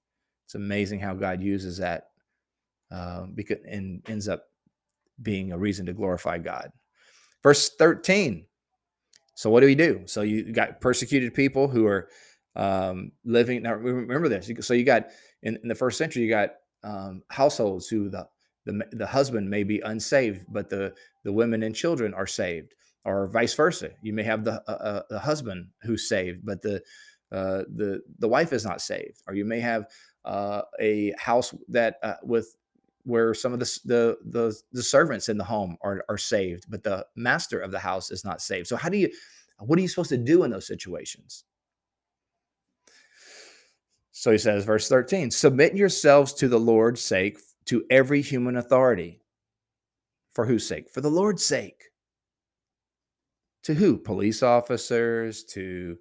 it's 0.46 0.56
amazing 0.56 1.00
how 1.00 1.14
God 1.14 1.42
uses 1.42 1.78
that 1.78 2.10
uh, 2.92 3.26
because, 3.34 3.58
and 3.68 4.02
ends 4.08 4.28
up 4.28 4.46
being 5.22 5.52
a 5.52 5.58
reason 5.58 5.86
to 5.88 5.94
glorify 5.94 6.38
God. 6.38 6.72
Verse 7.42 7.70
13. 7.78 8.46
So 9.36 9.50
what 9.50 9.62
do 9.62 9.66
we 9.66 9.76
do? 9.76 10.04
So 10.06 10.22
you 10.22 10.54
got 10.54 10.80
persecuted 10.80 11.34
people 11.34 11.68
who 11.68 11.86
are 11.88 12.08
um, 12.56 13.12
living. 13.26 13.64
Now 13.64 13.74
remember 13.74 14.30
this. 14.30 14.50
So 14.66 14.74
you 14.74 14.86
got 14.86 15.08
in, 15.42 15.58
in 15.62 15.68
the 15.68 15.76
first 15.76 15.98
century, 15.98 16.24
you 16.24 16.30
got 16.30 16.52
um, 16.84 17.24
households 17.30 17.88
who 17.88 18.10
the, 18.10 18.28
the 18.66 18.86
the 18.92 19.08
husband 19.08 19.50
may 19.50 19.64
be 19.64 19.80
unsaved, 19.82 20.46
but 20.50 20.70
the 20.70 20.94
the 21.24 21.34
women 21.34 21.64
and 21.64 21.76
children 21.76 22.14
are 22.14 22.28
saved, 22.28 22.74
or 23.06 23.28
vice 23.28 23.54
versa. 23.54 23.92
You 24.02 24.14
may 24.14 24.24
have 24.24 24.44
the 24.44 24.64
uh, 24.68 24.72
uh 24.72 25.02
the 25.10 25.20
husband 25.20 25.68
who's 25.84 26.08
saved, 26.08 26.46
but 26.46 26.62
the 26.62 26.82
uh, 27.32 27.64
the 27.76 28.02
the 28.20 28.28
wife 28.28 28.54
is 28.54 28.66
not 28.66 28.82
saved, 28.82 29.22
or 29.28 29.34
you 29.34 29.46
may 29.46 29.60
have 29.60 29.88
uh, 30.26 30.62
a 30.80 31.14
house 31.18 31.54
that 31.70 31.98
uh, 32.04 32.16
with 32.24 32.56
where 33.06 33.34
some 33.34 33.52
of 33.52 33.60
the, 33.60 33.80
the, 33.84 34.18
the 34.24 34.56
the 34.72 34.84
servants 34.84 35.28
in 35.28 35.38
the 35.38 35.44
home 35.44 35.78
are 35.82 36.06
are 36.08 36.18
saved, 36.18 36.66
but 36.70 36.84
the 36.84 37.06
master 37.16 37.60
of 37.60 37.72
the 37.72 37.80
house 37.80 38.12
is 38.12 38.24
not 38.24 38.42
saved. 38.42 38.68
So 38.68 38.76
how 38.76 38.90
do 38.90 38.98
you 38.98 39.10
what 39.60 39.78
are 39.78 39.82
you 39.82 39.88
supposed 39.88 40.10
to 40.10 40.18
do 40.18 40.44
in 40.44 40.52
those 40.52 40.68
situations? 40.68 41.44
So 44.24 44.32
he 44.32 44.38
says, 44.38 44.64
verse 44.64 44.88
13, 44.88 45.32
submit 45.32 45.76
yourselves 45.76 46.32
to 46.36 46.48
the 46.48 46.58
Lord's 46.58 47.02
sake 47.02 47.40
to 47.66 47.84
every 47.90 48.22
human 48.22 48.56
authority. 48.56 49.20
For 50.32 50.46
whose 50.46 50.66
sake? 50.66 50.90
For 50.90 51.02
the 51.02 51.10
Lord's 51.10 51.46
sake. 51.46 51.90
To 53.64 53.74
who? 53.74 53.98
Police 53.98 54.42
officers, 54.42 55.44
to 55.48 55.98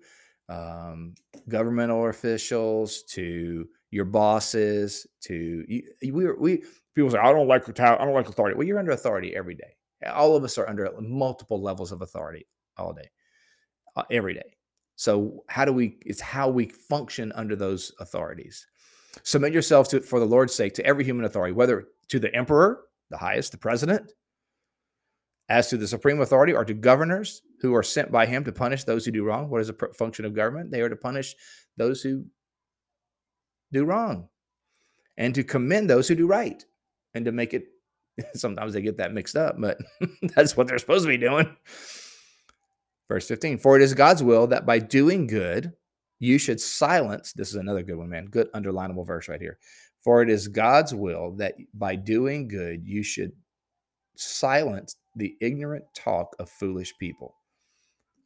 um, 0.49 1.15
governmental 1.49 2.07
officials, 2.07 3.03
to 3.09 3.67
your 3.91 4.05
bosses, 4.05 5.05
to 5.23 5.65
you, 5.67 5.83
we 6.15 6.33
we 6.35 6.63
people 6.95 7.11
say 7.11 7.19
I 7.19 7.33
don't 7.33 7.49
like 7.49 7.69
I 7.81 7.97
don't 7.97 8.15
like 8.15 8.29
authority. 8.29 8.57
Well, 8.57 8.69
you're 8.69 8.79
under 8.79 8.93
authority 8.93 9.35
every 9.35 9.57
day. 9.57 9.75
All 10.07 10.37
of 10.37 10.45
us 10.45 10.59
are 10.59 10.69
under 10.69 10.93
multiple 11.01 11.61
levels 11.61 11.91
of 11.91 12.03
authority 12.03 12.47
all 12.77 12.93
day, 12.93 13.11
uh, 13.97 14.05
every 14.13 14.35
day. 14.35 14.55
So 14.97 15.45
how 15.49 15.65
do 15.65 15.73
we? 15.73 15.99
It's 16.03 16.21
how 16.21 16.49
we 16.49 16.67
function 16.67 17.33
under 17.35 17.57
those 17.57 17.93
authorities. 18.01 18.67
Submit 19.23 19.53
yourselves 19.53 19.89
to, 19.91 20.01
for 20.01 20.21
the 20.21 20.27
Lord's 20.27 20.55
sake, 20.55 20.75
to 20.75 20.87
every 20.87 21.05
human 21.05 21.25
authority, 21.25 21.53
whether 21.53 21.89
to 22.09 22.19
the 22.19 22.35
emperor, 22.35 22.85
the 23.11 23.17
highest, 23.19 23.53
the 23.53 23.59
president, 23.59 24.13
as 25.49 25.69
to 25.69 25.77
the 25.77 25.89
supreme 25.89 26.21
authority, 26.21 26.53
or 26.53 26.65
to 26.65 26.75
governors 26.75 27.43
who 27.61 27.75
are 27.75 27.83
sent 27.83 28.11
by 28.11 28.27
him 28.27 28.45
to 28.45 28.53
punish 28.53 28.85
those 28.85 29.05
who 29.05 29.13
do 29.13 29.25
wrong. 29.25 29.49
What 29.51 29.61
is 29.61 29.69
the 29.69 29.89
function 29.97 30.25
of 30.25 30.35
government? 30.35 30.71
They 30.71 30.81
are 30.81 30.89
to 30.89 30.97
punish 30.97 31.35
those 31.77 32.03
who 32.03 32.25
do 33.73 33.85
wrong 33.85 34.29
and 35.17 35.35
to 35.35 35.45
commend 35.45 35.89
those 35.89 36.09
who 36.09 36.15
do 36.15 36.27
right 36.27 36.65
and 37.15 37.25
to 37.25 37.33
make 37.33 37.55
it 37.55 37.67
sometimes 38.35 38.73
they 38.73 38.83
get 38.83 38.99
that 38.99 39.15
mixed 39.15 39.37
up 39.37 39.57
but 39.59 39.79
that's 40.35 40.57
what 40.57 40.67
they're 40.67 40.79
supposed 40.79 41.05
to 41.05 41.09
be 41.09 41.19
doing 41.19 41.57
verse 43.13 43.29
15 43.29 43.59
for 43.59 43.77
it 43.77 43.83
is 43.83 43.95
god's 43.95 44.23
will 44.23 44.47
that 44.47 44.67
by 44.67 44.79
doing 44.79 45.27
good 45.27 45.73
you 46.23 46.39
should 46.39 46.61
silence 46.61 47.33
this 47.33 47.49
is 47.49 47.57
another 47.57 47.83
good 47.83 47.97
one 47.97 48.09
man 48.09 48.27
good 48.27 48.51
underlinable 48.53 49.05
verse 49.05 49.29
right 49.29 49.41
here. 49.41 49.59
For 50.05 50.23
it 50.23 50.31
is 50.31 50.47
god's 50.47 50.95
will 50.95 51.33
that 51.37 51.57
by 51.75 51.97
doing 51.97 52.47
good 52.47 52.87
you 52.87 53.03
should 53.03 53.33
silence 54.17 54.95
the 55.17 55.35
ignorant 55.41 55.85
talk 55.97 56.37
of 56.39 56.49
foolish 56.49 56.95
people. 56.97 57.35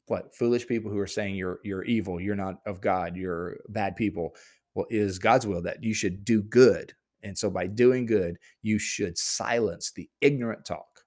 What 0.09 0.37
foolish 0.37 0.67
people 0.67 0.91
who 0.91 0.99
are 0.99 1.07
saying 1.07 1.37
you're 1.37 1.59
you're 1.65 1.85
evil 1.85 2.21
you're 2.21 2.37
not 2.37 2.57
of 2.67 2.83
god 2.83 3.17
you're 3.17 3.57
bad 3.71 3.97
people. 3.97 4.35
Well 4.75 4.87
is 4.91 5.19
god's 5.19 5.47
will 5.47 5.63
that 5.63 5.83
you 5.83 5.95
should 5.95 6.23
do 6.23 6.43
good 6.43 6.93
and 7.23 7.37
so 7.37 7.49
by 7.49 7.67
doing 7.67 8.05
good 8.05 8.37
you 8.61 8.79
should 8.79 9.17
silence 9.17 9.91
the 9.91 10.11
ignorant 10.21 10.67
talk 10.67 11.01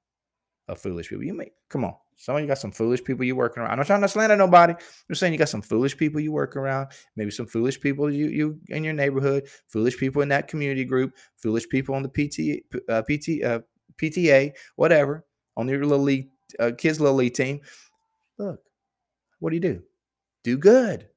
of 0.67 0.79
foolish 0.79 1.09
people. 1.09 1.23
You 1.23 1.35
may 1.35 1.51
come 1.69 1.85
on 1.85 1.93
some 2.19 2.35
of 2.35 2.41
you 2.41 2.47
got 2.47 2.57
some 2.57 2.73
foolish 2.73 3.01
people 3.01 3.23
you 3.23 3.33
working 3.33 3.63
around. 3.63 3.71
I'm 3.71 3.77
not 3.77 3.87
trying 3.87 4.01
to 4.01 4.09
slander 4.09 4.35
nobody. 4.35 4.73
I'm 4.73 5.15
saying 5.15 5.31
you 5.31 5.39
got 5.39 5.47
some 5.47 5.61
foolish 5.61 5.95
people 5.95 6.19
you 6.19 6.33
work 6.33 6.57
around. 6.57 6.89
Maybe 7.15 7.31
some 7.31 7.47
foolish 7.47 7.79
people 7.79 8.11
you 8.11 8.27
you 8.27 8.59
in 8.67 8.83
your 8.83 8.93
neighborhood. 8.93 9.47
Foolish 9.69 9.97
people 9.97 10.21
in 10.21 10.27
that 10.29 10.49
community 10.49 10.83
group. 10.83 11.13
Foolish 11.37 11.69
people 11.69 11.95
on 11.95 12.03
the 12.03 12.09
pt 12.09 12.61
uh, 12.89 13.03
pt 13.03 13.41
uh, 13.41 13.61
pta 13.95 14.51
whatever 14.75 15.25
on 15.55 15.69
your 15.69 15.85
little 15.85 16.03
league 16.03 16.29
uh, 16.59 16.71
kids 16.77 16.99
little 16.99 17.15
league 17.15 17.33
team. 17.33 17.61
Look 18.37 18.59
what 19.39 19.51
do 19.51 19.55
you 19.55 19.61
do? 19.61 19.81
Do 20.43 20.57
good. 20.57 21.07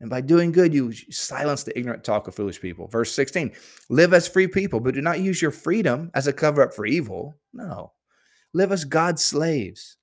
And 0.00 0.10
by 0.10 0.20
doing 0.20 0.52
good, 0.52 0.74
you 0.74 0.92
silence 1.10 1.64
the 1.64 1.76
ignorant 1.76 2.04
talk 2.04 2.28
of 2.28 2.34
foolish 2.34 2.60
people. 2.60 2.86
Verse 2.86 3.12
16 3.12 3.52
live 3.88 4.14
as 4.14 4.28
free 4.28 4.46
people, 4.46 4.78
but 4.78 4.94
do 4.94 5.00
not 5.00 5.18
use 5.20 5.42
your 5.42 5.50
freedom 5.50 6.10
as 6.14 6.28
a 6.28 6.32
cover 6.32 6.62
up 6.62 6.72
for 6.72 6.86
evil. 6.86 7.34
No, 7.52 7.92
live 8.52 8.72
as 8.72 8.84
God's 8.84 9.24
slaves. 9.24 9.96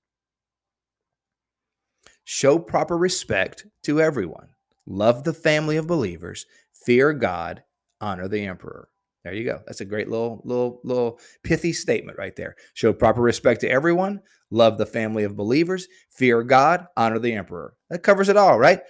Show 2.23 2.59
proper 2.59 2.97
respect 2.97 3.65
to 3.83 3.99
everyone. 3.99 4.49
Love 4.85 5.23
the 5.23 5.33
family 5.33 5.77
of 5.77 5.87
believers. 5.87 6.45
Fear 6.73 7.13
God. 7.13 7.63
Honor 8.01 8.27
the 8.27 8.45
emperor. 8.45 8.89
There 9.23 9.33
you 9.33 9.45
go. 9.45 9.61
That's 9.65 9.81
a 9.81 9.85
great 9.85 10.09
little, 10.09 10.41
little, 10.43 10.81
little 10.83 11.19
pithy 11.43 11.71
statement 11.71 12.17
right 12.17 12.35
there. 12.35 12.55
Show 12.73 12.91
proper 12.91 13.21
respect 13.21 13.61
to 13.61 13.69
everyone. 13.69 14.21
Love 14.51 14.77
the 14.77 14.85
family 14.85 15.23
of 15.23 15.37
believers. 15.37 15.87
Fear 16.11 16.43
God. 16.43 16.87
Honor 16.97 17.19
the 17.19 17.33
emperor. 17.33 17.75
That 17.89 18.03
covers 18.03 18.27
it 18.27 18.37
all, 18.37 18.59
right? 18.59 18.81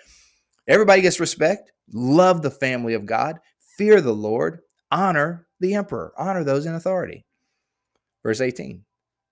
Everybody 0.67 1.01
gets 1.01 1.19
respect. 1.19 1.71
Love 1.91 2.41
the 2.41 2.51
family 2.51 2.95
of 2.95 3.05
God. 3.05 3.39
Fear 3.77 4.01
the 4.01 4.13
Lord. 4.13 4.59
Honor 4.91 5.47
the 5.59 5.75
emperor. 5.75 6.13
Honor 6.17 6.43
those 6.43 6.65
in 6.65 6.73
authority. 6.73 7.25
Verse 8.23 8.41
18. 8.41 8.83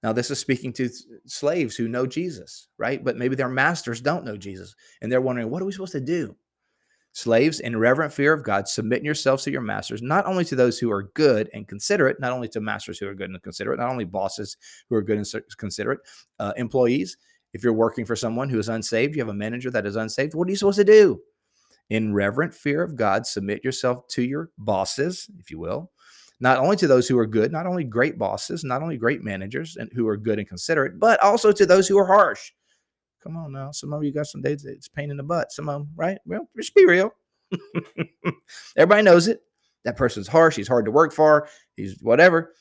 Now, 0.04 0.14
this 0.14 0.32
is 0.32 0.40
speaking 0.40 0.74
to 0.74 0.90
slaves 1.26 1.76
who 1.76 1.88
know 1.88 2.08
Jesus, 2.08 2.68
right? 2.78 3.04
But 3.04 3.18
maybe 3.18 3.36
their 3.36 3.50
masters 3.50 4.02
don't 4.02 4.26
know 4.26 4.38
Jesus. 4.38 4.76
And 5.02 5.12
they're 5.12 5.22
wondering, 5.22 5.50
what 5.50 5.62
are 5.62 5.66
we 5.66 5.72
supposed 5.72 5.92
to 5.92 6.02
do? 6.02 6.36
Slaves, 7.14 7.60
in 7.60 7.78
reverent 7.78 8.14
fear 8.14 8.32
of 8.32 8.44
God, 8.44 8.68
submit 8.68 9.04
yourselves 9.04 9.44
to 9.44 9.52
your 9.52 9.62
masters, 9.62 10.02
not 10.02 10.26
only 10.26 10.46
to 10.46 10.56
those 10.56 10.80
who 10.80 10.90
are 10.90 11.12
good 11.14 11.50
and 11.54 11.68
considerate, 11.68 12.22
not 12.22 12.32
only 12.32 12.48
to 12.48 12.62
masters 12.62 12.98
who 12.98 13.08
are 13.08 13.14
good 13.14 13.30
and 13.30 13.44
considerate, 13.44 13.80
not 13.80 13.92
only 13.92 14.06
bosses 14.06 14.56
who 14.90 14.96
are 14.96 15.02
good 15.02 15.18
and 15.18 15.44
considerate, 15.58 16.00
uh, 16.40 16.54
employees, 16.56 17.18
if 17.54 17.64
you're 17.64 17.74
working 17.74 18.06
for 18.06 18.16
someone 18.16 18.48
who 18.48 18.60
is 18.60 18.70
unsaved, 18.70 19.16
you 19.16 19.22
have 19.22 19.30
a 19.30 19.34
manager 19.34 19.70
that 19.72 19.86
is 19.86 19.98
unsaved, 19.98 20.34
what 20.34 20.48
are 20.48 20.52
you 20.52 20.58
supposed 20.58 20.78
to 20.78 20.86
do? 20.86 21.22
In 21.90 22.14
reverent 22.14 22.54
fear 22.54 22.82
of 22.82 22.96
God, 22.96 23.28
submit 23.28 23.66
yourself 23.66 24.08
to 24.10 24.24
your 24.24 24.50
bosses, 24.58 25.30
if 25.38 25.52
you 25.52 25.60
will, 25.60 25.92
not 26.42 26.58
only 26.58 26.76
to 26.78 26.88
those 26.88 27.08
who 27.08 27.18
are 27.20 27.28
good, 27.28 27.52
not 27.52 27.68
only 27.68 27.84
great 27.84 28.18
bosses, 28.18 28.64
not 28.64 28.82
only 28.82 28.98
great 28.98 29.24
managers 29.24 29.78
and 29.78 29.90
who 29.94 30.08
are 30.08 30.18
good 30.18 30.40
and 30.40 30.48
considerate, 30.48 31.00
but 31.00 31.22
also 31.22 31.52
to 31.52 31.66
those 31.66 31.88
who 31.88 31.98
are 31.98 32.06
harsh. 32.06 32.52
Come 33.24 33.38
on 33.38 33.52
now. 33.52 33.72
Some 33.72 33.94
of 33.94 34.04
you 34.04 34.12
got 34.12 34.26
some 34.26 34.42
days 34.42 34.66
it's 34.66 34.88
pain 34.88 35.12
in 35.12 35.18
the 35.18 35.24
butt. 35.24 35.52
Some 35.52 35.70
of 35.70 35.82
them, 35.82 35.92
right? 35.96 36.18
Well, 36.26 36.50
just 36.58 36.74
be 36.74 36.86
real. 36.86 37.12
Everybody 38.76 39.04
knows 39.04 39.28
it. 39.28 39.42
That 39.86 39.98
person's 39.98 40.28
harsh. 40.28 40.56
He's 40.56 40.68
hard 40.68 40.86
to 40.86 40.92
work 40.92 41.14
for. 41.14 41.48
He's 41.78 41.98
whatever. 42.02 42.54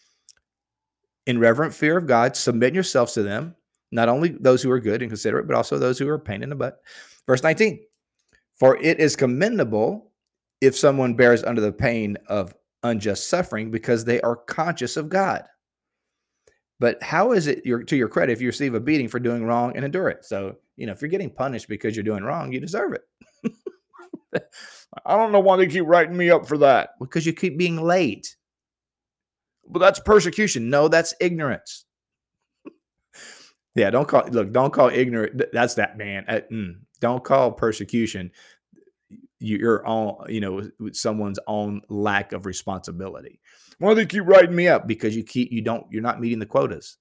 In 1.26 1.38
reverent 1.38 1.74
fear 1.74 1.96
of 1.96 2.06
God, 2.06 2.36
submit 2.36 2.74
yourselves 2.74 3.14
to 3.14 3.22
them 3.22 3.56
not 3.92 4.08
only 4.08 4.28
those 4.28 4.62
who 4.62 4.70
are 4.70 4.80
good 4.80 5.02
and 5.02 5.10
considerate, 5.10 5.46
but 5.46 5.56
also 5.56 5.78
those 5.78 5.98
who 5.98 6.08
are 6.08 6.18
pain 6.18 6.42
in 6.42 6.48
the 6.48 6.54
butt. 6.54 6.80
Verse 7.26 7.42
19 7.42 7.80
For 8.54 8.76
it 8.76 9.00
is 9.00 9.16
commendable 9.16 10.12
if 10.60 10.76
someone 10.76 11.14
bears 11.14 11.42
under 11.42 11.60
the 11.60 11.72
pain 11.72 12.18
of 12.26 12.54
unjust 12.82 13.28
suffering 13.28 13.70
because 13.70 14.04
they 14.04 14.20
are 14.20 14.36
conscious 14.36 14.96
of 14.96 15.08
God. 15.08 15.44
But 16.78 17.02
how 17.02 17.32
is 17.32 17.46
it 17.46 17.64
your, 17.66 17.82
to 17.84 17.96
your 17.96 18.08
credit 18.08 18.32
if 18.32 18.40
you 18.40 18.48
receive 18.48 18.74
a 18.74 18.80
beating 18.80 19.08
for 19.08 19.20
doing 19.20 19.44
wrong 19.44 19.76
and 19.76 19.84
endure 19.84 20.08
it? 20.08 20.24
So, 20.24 20.56
you 20.76 20.86
know, 20.86 20.92
if 20.92 21.02
you're 21.02 21.10
getting 21.10 21.30
punished 21.30 21.68
because 21.68 21.94
you're 21.94 22.02
doing 22.02 22.24
wrong, 22.24 22.52
you 22.52 22.60
deserve 22.60 22.94
it. 22.94 24.42
I 25.04 25.16
don't 25.16 25.30
know 25.30 25.40
why 25.40 25.58
they 25.58 25.66
keep 25.66 25.84
writing 25.84 26.16
me 26.16 26.30
up 26.30 26.48
for 26.48 26.56
that. 26.58 26.90
Because 26.98 27.26
you 27.26 27.34
keep 27.34 27.58
being 27.58 27.76
late. 27.76 28.34
But 29.68 29.80
that's 29.80 30.00
persecution. 30.00 30.70
No, 30.70 30.88
that's 30.88 31.14
ignorance. 31.20 31.84
Yeah, 33.76 33.90
don't 33.90 34.08
call 34.08 34.26
look, 34.26 34.50
don't 34.50 34.72
call 34.72 34.88
ignorant. 34.88 35.42
That's 35.52 35.74
that 35.74 35.96
man. 35.96 36.24
Uh, 36.26 36.40
mm, 36.50 36.72
don't 37.00 37.22
call 37.22 37.52
persecution. 37.52 38.32
Your 39.40 39.86
own, 39.86 40.24
you 40.28 40.40
know, 40.40 40.70
someone's 40.92 41.38
own 41.46 41.80
lack 41.88 42.32
of 42.32 42.46
responsibility. 42.46 43.40
Why 43.78 43.90
do 43.90 43.94
they 43.96 44.06
keep 44.06 44.26
writing 44.26 44.54
me 44.54 44.68
up? 44.68 44.86
Because 44.86 45.16
you 45.16 45.24
keep 45.24 45.50
you 45.50 45.62
don't 45.62 45.86
you're 45.90 46.02
not 46.02 46.20
meeting 46.20 46.38
the 46.38 46.46
quotas. 46.46 46.98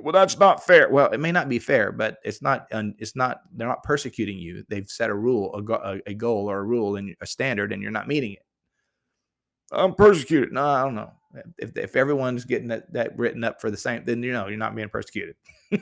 Well, 0.00 0.12
that's 0.12 0.38
not 0.38 0.64
fair. 0.64 0.88
Well, 0.90 1.10
it 1.10 1.20
may 1.20 1.32
not 1.32 1.48
be 1.48 1.58
fair, 1.58 1.92
but 1.92 2.18
it's 2.24 2.40
not. 2.42 2.66
It's 2.70 3.14
not. 3.14 3.42
They're 3.54 3.68
not 3.68 3.82
persecuting 3.82 4.38
you. 4.38 4.64
They've 4.68 4.88
set 4.88 5.10
a 5.10 5.14
rule, 5.14 5.54
a, 5.54 6.00
a 6.06 6.14
goal, 6.14 6.50
or 6.50 6.58
a 6.58 6.64
rule 6.64 6.96
and 6.96 7.14
a 7.20 7.26
standard, 7.26 7.72
and 7.72 7.82
you're 7.82 7.90
not 7.90 8.08
meeting 8.08 8.32
it. 8.32 8.44
I'm 9.70 9.94
persecuted. 9.94 10.52
No, 10.52 10.64
I 10.64 10.82
don't 10.82 10.94
know. 10.94 11.12
If, 11.58 11.76
if 11.76 11.96
everyone's 11.96 12.44
getting 12.44 12.68
that, 12.68 12.92
that 12.92 13.18
written 13.18 13.44
up 13.44 13.60
for 13.60 13.70
the 13.70 13.76
same, 13.76 14.04
then 14.04 14.22
you 14.22 14.32
know 14.32 14.48
you're 14.48 14.58
not 14.58 14.74
being 14.74 14.88
persecuted. 14.88 15.36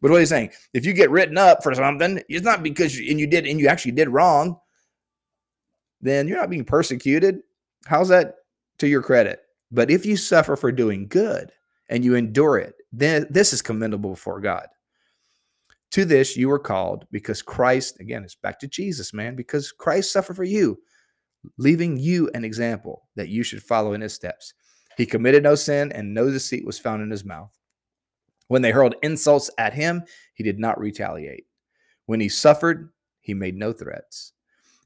But 0.00 0.10
what 0.10 0.20
he's 0.20 0.30
saying, 0.30 0.50
if 0.72 0.86
you 0.86 0.92
get 0.92 1.10
written 1.10 1.36
up 1.36 1.62
for 1.62 1.74
something, 1.74 2.22
it's 2.28 2.44
not 2.44 2.62
because 2.62 2.98
you, 2.98 3.10
and 3.10 3.20
you 3.20 3.26
did 3.26 3.46
and 3.46 3.60
you 3.60 3.68
actually 3.68 3.92
did 3.92 4.08
wrong, 4.08 4.58
then 6.00 6.26
you're 6.26 6.38
not 6.38 6.50
being 6.50 6.64
persecuted. 6.64 7.40
How's 7.86 8.08
that 8.08 8.36
to 8.78 8.88
your 8.88 9.02
credit? 9.02 9.42
But 9.70 9.90
if 9.90 10.06
you 10.06 10.16
suffer 10.16 10.56
for 10.56 10.72
doing 10.72 11.06
good 11.06 11.52
and 11.88 12.04
you 12.04 12.14
endure 12.14 12.58
it, 12.58 12.74
then 12.92 13.26
this 13.30 13.52
is 13.52 13.62
commendable 13.62 14.10
before 14.10 14.40
God. 14.40 14.66
To 15.92 16.04
this 16.04 16.36
you 16.36 16.48
were 16.48 16.58
called 16.58 17.04
because 17.10 17.42
Christ, 17.42 18.00
again, 18.00 18.24
it's 18.24 18.36
back 18.36 18.58
to 18.60 18.68
Jesus, 18.68 19.12
man, 19.12 19.34
because 19.34 19.72
Christ 19.72 20.12
suffered 20.12 20.36
for 20.36 20.44
you, 20.44 20.78
leaving 21.58 21.98
you 21.98 22.30
an 22.34 22.44
example 22.44 23.08
that 23.16 23.28
you 23.28 23.42
should 23.42 23.62
follow 23.62 23.92
in 23.92 24.00
his 24.00 24.14
steps. 24.14 24.54
He 24.96 25.06
committed 25.06 25.42
no 25.42 25.56
sin 25.56 25.92
and 25.92 26.14
no 26.14 26.30
deceit 26.30 26.64
was 26.64 26.78
found 26.78 27.02
in 27.02 27.10
his 27.10 27.24
mouth. 27.24 27.56
When 28.50 28.62
they 28.62 28.72
hurled 28.72 28.96
insults 29.04 29.48
at 29.58 29.74
him, 29.74 30.02
he 30.34 30.42
did 30.42 30.58
not 30.58 30.80
retaliate. 30.80 31.46
When 32.06 32.18
he 32.18 32.28
suffered, 32.28 32.90
he 33.20 33.32
made 33.32 33.56
no 33.56 33.72
threats. 33.72 34.32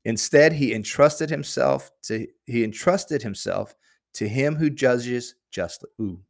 Instead, 0.05 0.53
he 0.53 0.75
entrusted 0.75 1.31
himself 1.31 1.91
to 2.03 2.27
he 2.45 2.63
entrusted 2.63 3.23
himself 3.23 3.75
to 4.13 4.29
him 4.29 4.57
who 4.57 4.69
judges 4.69 5.37
justly. 5.51 5.89
Ooh. 5.99 6.21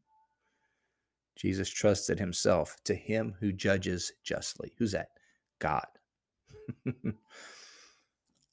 Jesus 1.34 1.68
trusted 1.68 2.20
himself 2.20 2.76
to 2.84 2.94
him 2.94 3.34
who 3.40 3.50
judges 3.50 4.12
justly. 4.22 4.72
Who's 4.78 4.92
that? 4.92 5.08
God. 5.58 5.86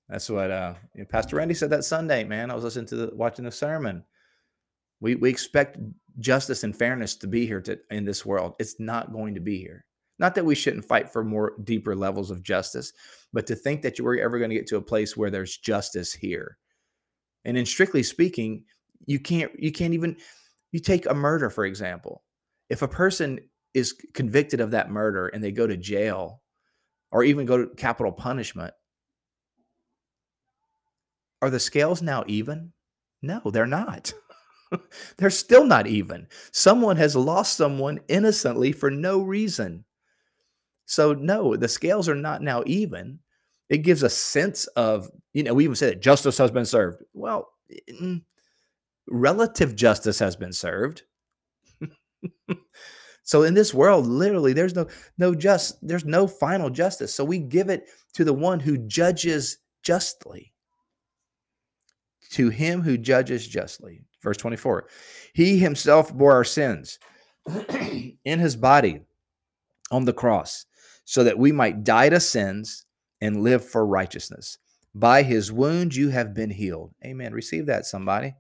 That's 0.10 0.28
what 0.28 0.50
uh, 0.50 0.74
Pastor 1.08 1.36
Randy 1.36 1.54
said 1.54 1.70
that 1.70 1.86
Sunday, 1.86 2.24
man. 2.24 2.50
I 2.50 2.56
was 2.56 2.64
listening 2.64 2.88
to 2.88 2.96
the 2.96 3.16
watching 3.16 3.46
the 3.46 3.52
sermon. 3.52 4.04
We 5.02 5.16
we 5.16 5.30
expect 5.30 5.78
justice 6.20 6.64
and 6.64 6.76
fairness 6.76 7.16
to 7.16 7.28
be 7.28 7.46
here 7.46 7.62
to, 7.62 7.80
in 7.90 8.06
this 8.06 8.26
world. 8.26 8.54
It's 8.60 8.80
not 8.80 9.12
going 9.12 9.34
to 9.36 9.42
be 9.42 9.58
here. 9.58 9.86
Not 10.20 10.36
that 10.36 10.46
we 10.46 10.56
shouldn't 10.56 10.86
fight 10.86 11.12
for 11.12 11.24
more 11.24 11.54
deeper 11.64 11.96
levels 11.96 12.30
of 12.30 12.44
justice, 12.44 12.94
but 13.34 13.48
to 13.48 13.56
think 13.56 13.82
that 13.82 14.00
are 14.00 14.16
ever 14.16 14.38
going 14.38 14.52
to 14.52 14.56
get 14.56 14.68
to 14.68 14.78
a 14.78 14.82
place 14.82 15.18
where 15.18 15.32
there's 15.32 15.58
justice 15.58 16.14
here. 16.14 16.58
And 17.44 17.58
in 17.58 17.66
strictly 17.66 18.04
speaking, 18.04 18.66
you 19.06 19.20
can't 19.20 19.52
you 19.58 19.72
can't 19.72 19.96
even 19.96 20.18
you 20.72 20.80
take 20.80 21.10
a 21.10 21.14
murder 21.14 21.50
for 21.50 21.66
example. 21.66 22.24
If 22.70 22.84
a 22.84 22.88
person 22.88 23.40
is 23.74 23.96
convicted 24.14 24.62
of 24.62 24.72
that 24.72 24.92
murder 24.92 25.28
and 25.28 25.44
they 25.44 25.52
go 25.52 25.66
to 25.66 25.76
jail 25.76 26.42
or 27.12 27.24
even 27.24 27.46
go 27.46 27.58
to 27.58 27.76
capital 27.76 28.12
punishment, 28.12 28.74
are 31.42 31.50
the 31.50 31.60
scales 31.60 32.02
now 32.02 32.24
even? 32.28 32.74
No, 33.24 33.42
they're 33.46 33.66
not. 33.66 34.14
They're 35.18 35.30
still 35.30 35.66
not 35.66 35.88
even. 35.88 36.28
Someone 36.52 36.98
has 36.98 37.16
lost 37.16 37.58
someone 37.58 38.00
innocently 38.08 38.72
for 38.72 38.90
no 38.92 39.22
reason. 39.22 39.86
So, 40.86 41.14
no, 41.14 41.56
the 41.56 41.68
scales 41.68 42.10
are 42.10 42.16
not 42.16 42.42
now 42.42 42.64
even. 42.66 43.20
It 43.70 43.80
gives 43.80 44.04
a 44.04 44.10
sense 44.10 44.68
of, 44.68 45.10
you 45.34 45.44
know, 45.44 45.54
we 45.54 45.64
even 45.64 45.76
said 45.76 45.94
that 45.94 46.02
justice 46.02 46.38
has 46.38 46.52
been 46.52 46.66
served. 46.66 47.04
Well, 47.14 47.50
mm, 47.90 48.22
relative 49.08 49.76
justice 49.76 50.20
has 50.20 50.36
been 50.36 50.54
served. 50.54 51.04
so 53.24 53.44
in 53.44 53.54
this 53.54 53.74
world 53.74 54.06
literally 54.06 54.54
there's 54.54 54.76
no 54.76 54.88
no 55.18 55.34
just 55.34 55.76
there's 55.82 56.06
no 56.06 56.28
final 56.28 56.70
justice 56.70 57.14
so 57.14 57.24
we 57.24 57.40
give 57.40 57.70
it 57.70 57.88
to 58.14 58.24
the 58.24 58.34
one 58.34 58.60
who 58.60 58.78
judges 58.78 59.58
justly 59.84 60.54
to 62.30 62.50
him 62.50 62.82
who 62.82 62.98
judges 62.98 63.48
justly 63.48 64.04
Verse 64.22 64.38
24 64.38 64.88
He 65.34 65.58
himself 65.58 66.14
bore 66.14 66.34
our 66.34 66.44
sins 66.44 67.00
in 68.26 68.40
his 68.40 68.56
body 68.56 69.02
on 69.90 70.06
the 70.06 70.14
cross, 70.14 70.66
so 71.04 71.24
that 71.24 71.40
we 71.40 71.52
might 71.52 71.84
die 71.84 72.10
to 72.10 72.20
sins 72.20 72.86
and 73.20 73.44
live 73.44 73.64
for 73.64 73.86
righteousness. 73.86 74.58
By 74.94 75.24
his 75.24 75.52
wounds 75.52 75.96
you 75.96 76.10
have 76.10 76.34
been 76.34 76.50
healed. 76.50 76.94
Amen. 77.06 77.34
Receive 77.34 77.66
that, 77.68 77.86
somebody. 77.86 78.36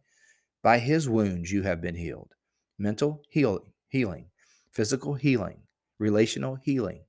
By 0.64 0.80
his 0.80 1.08
wounds 1.08 1.52
you 1.52 1.64
have 1.64 1.82
been 1.82 1.96
healed. 1.96 2.34
Mental 2.78 3.22
healing, 3.30 3.72
healing, 3.88 4.26
physical 4.72 5.14
healing, 5.14 5.62
relational 5.98 6.56
healing, 6.56 7.04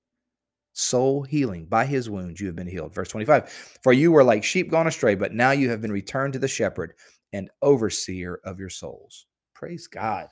soul 0.73 1.23
healing. 1.23 1.67
By 1.67 1.87
his 1.87 2.09
wounds 2.09 2.41
you 2.41 2.47
have 2.47 2.57
been 2.57 2.69
healed. 2.69 2.95
Verse 2.95 3.09
25 3.09 3.51
For 3.83 3.93
you 3.93 4.13
were 4.13 4.25
like 4.25 4.45
sheep 4.45 4.71
gone 4.71 4.87
astray, 4.87 5.15
but 5.15 5.35
now 5.35 5.51
you 5.51 5.71
have 5.71 5.81
been 5.81 5.93
returned 5.93 6.35
to 6.35 6.39
the 6.39 6.49
shepherd 6.49 6.95
and 7.33 7.51
overseer 7.61 8.41
of 8.45 8.59
your 8.59 8.71
souls. 8.71 9.27
Praise 9.55 9.87
God. 9.87 10.29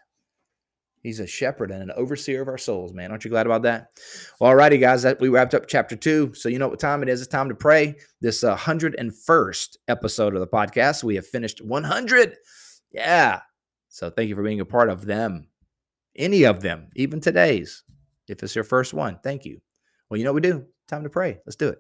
He's 1.03 1.21
a 1.21 1.27
shepherd 1.27 1.71
and 1.71 1.83
an 1.83 1.93
overseer 1.93 2.43
of 2.43 2.49
our 2.49 2.59
souls, 2.59 2.93
man. 2.93 3.11
Aren't 3.11 3.25
you 3.25 3.31
glad 3.31 3.47
about 3.47 3.63
that? 3.63 3.89
Well, 4.39 4.53
alrighty, 4.53 4.79
guys. 4.79 5.03
That, 5.03 5.19
we 5.19 5.31
wrapped 5.31 5.55
up 5.55 5.67
chapter 5.67 5.97
two. 5.97 6.35
So 6.35 6.51
you 6.51 6.59
know 6.59 6.69
what 6.69 6.79
time 6.79 7.03
it 7.03 7.09
is. 7.09 7.23
It's 7.23 7.31
time 7.31 7.49
to 7.49 7.55
pray. 7.55 7.97
This 8.21 8.45
uh, 8.45 8.55
101st 8.57 9.77
episode 9.89 10.35
of 10.35 10.41
the 10.41 10.47
podcast. 10.47 11.03
We 11.03 11.15
have 11.15 11.27
finished 11.27 11.65
100. 11.65 12.37
Yeah. 12.93 13.41
So 13.89 14.11
thank 14.11 14.29
you 14.29 14.35
for 14.35 14.43
being 14.43 14.61
a 14.61 14.67
part 14.67 14.91
of 14.91 15.07
them. 15.07 15.49
Any 16.17 16.45
of 16.45 16.61
them, 16.61 16.89
even 16.97 17.21
today's. 17.21 17.83
If 18.29 18.43
it's 18.43 18.55
your 18.55 18.65
first 18.65 18.93
one, 18.93 19.19
thank 19.23 19.45
you. 19.45 19.61
Well, 20.09 20.19
you 20.19 20.25
know 20.25 20.33
what 20.33 20.43
we 20.43 20.51
do? 20.51 20.67
Time 20.87 21.05
to 21.05 21.11
pray. 21.11 21.39
Let's 21.47 21.57
do 21.57 21.69
it. 21.69 21.79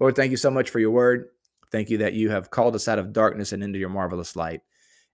Lord, 0.00 0.16
thank 0.16 0.30
you 0.30 0.36
so 0.36 0.50
much 0.50 0.70
for 0.70 0.80
your 0.80 0.90
word. 0.90 1.28
Thank 1.72 1.90
you 1.90 1.98
that 1.98 2.14
you 2.14 2.30
have 2.30 2.50
called 2.50 2.74
us 2.74 2.88
out 2.88 2.98
of 2.98 3.12
darkness 3.12 3.52
and 3.52 3.62
into 3.62 3.78
your 3.78 3.88
marvelous 3.88 4.34
light. 4.36 4.60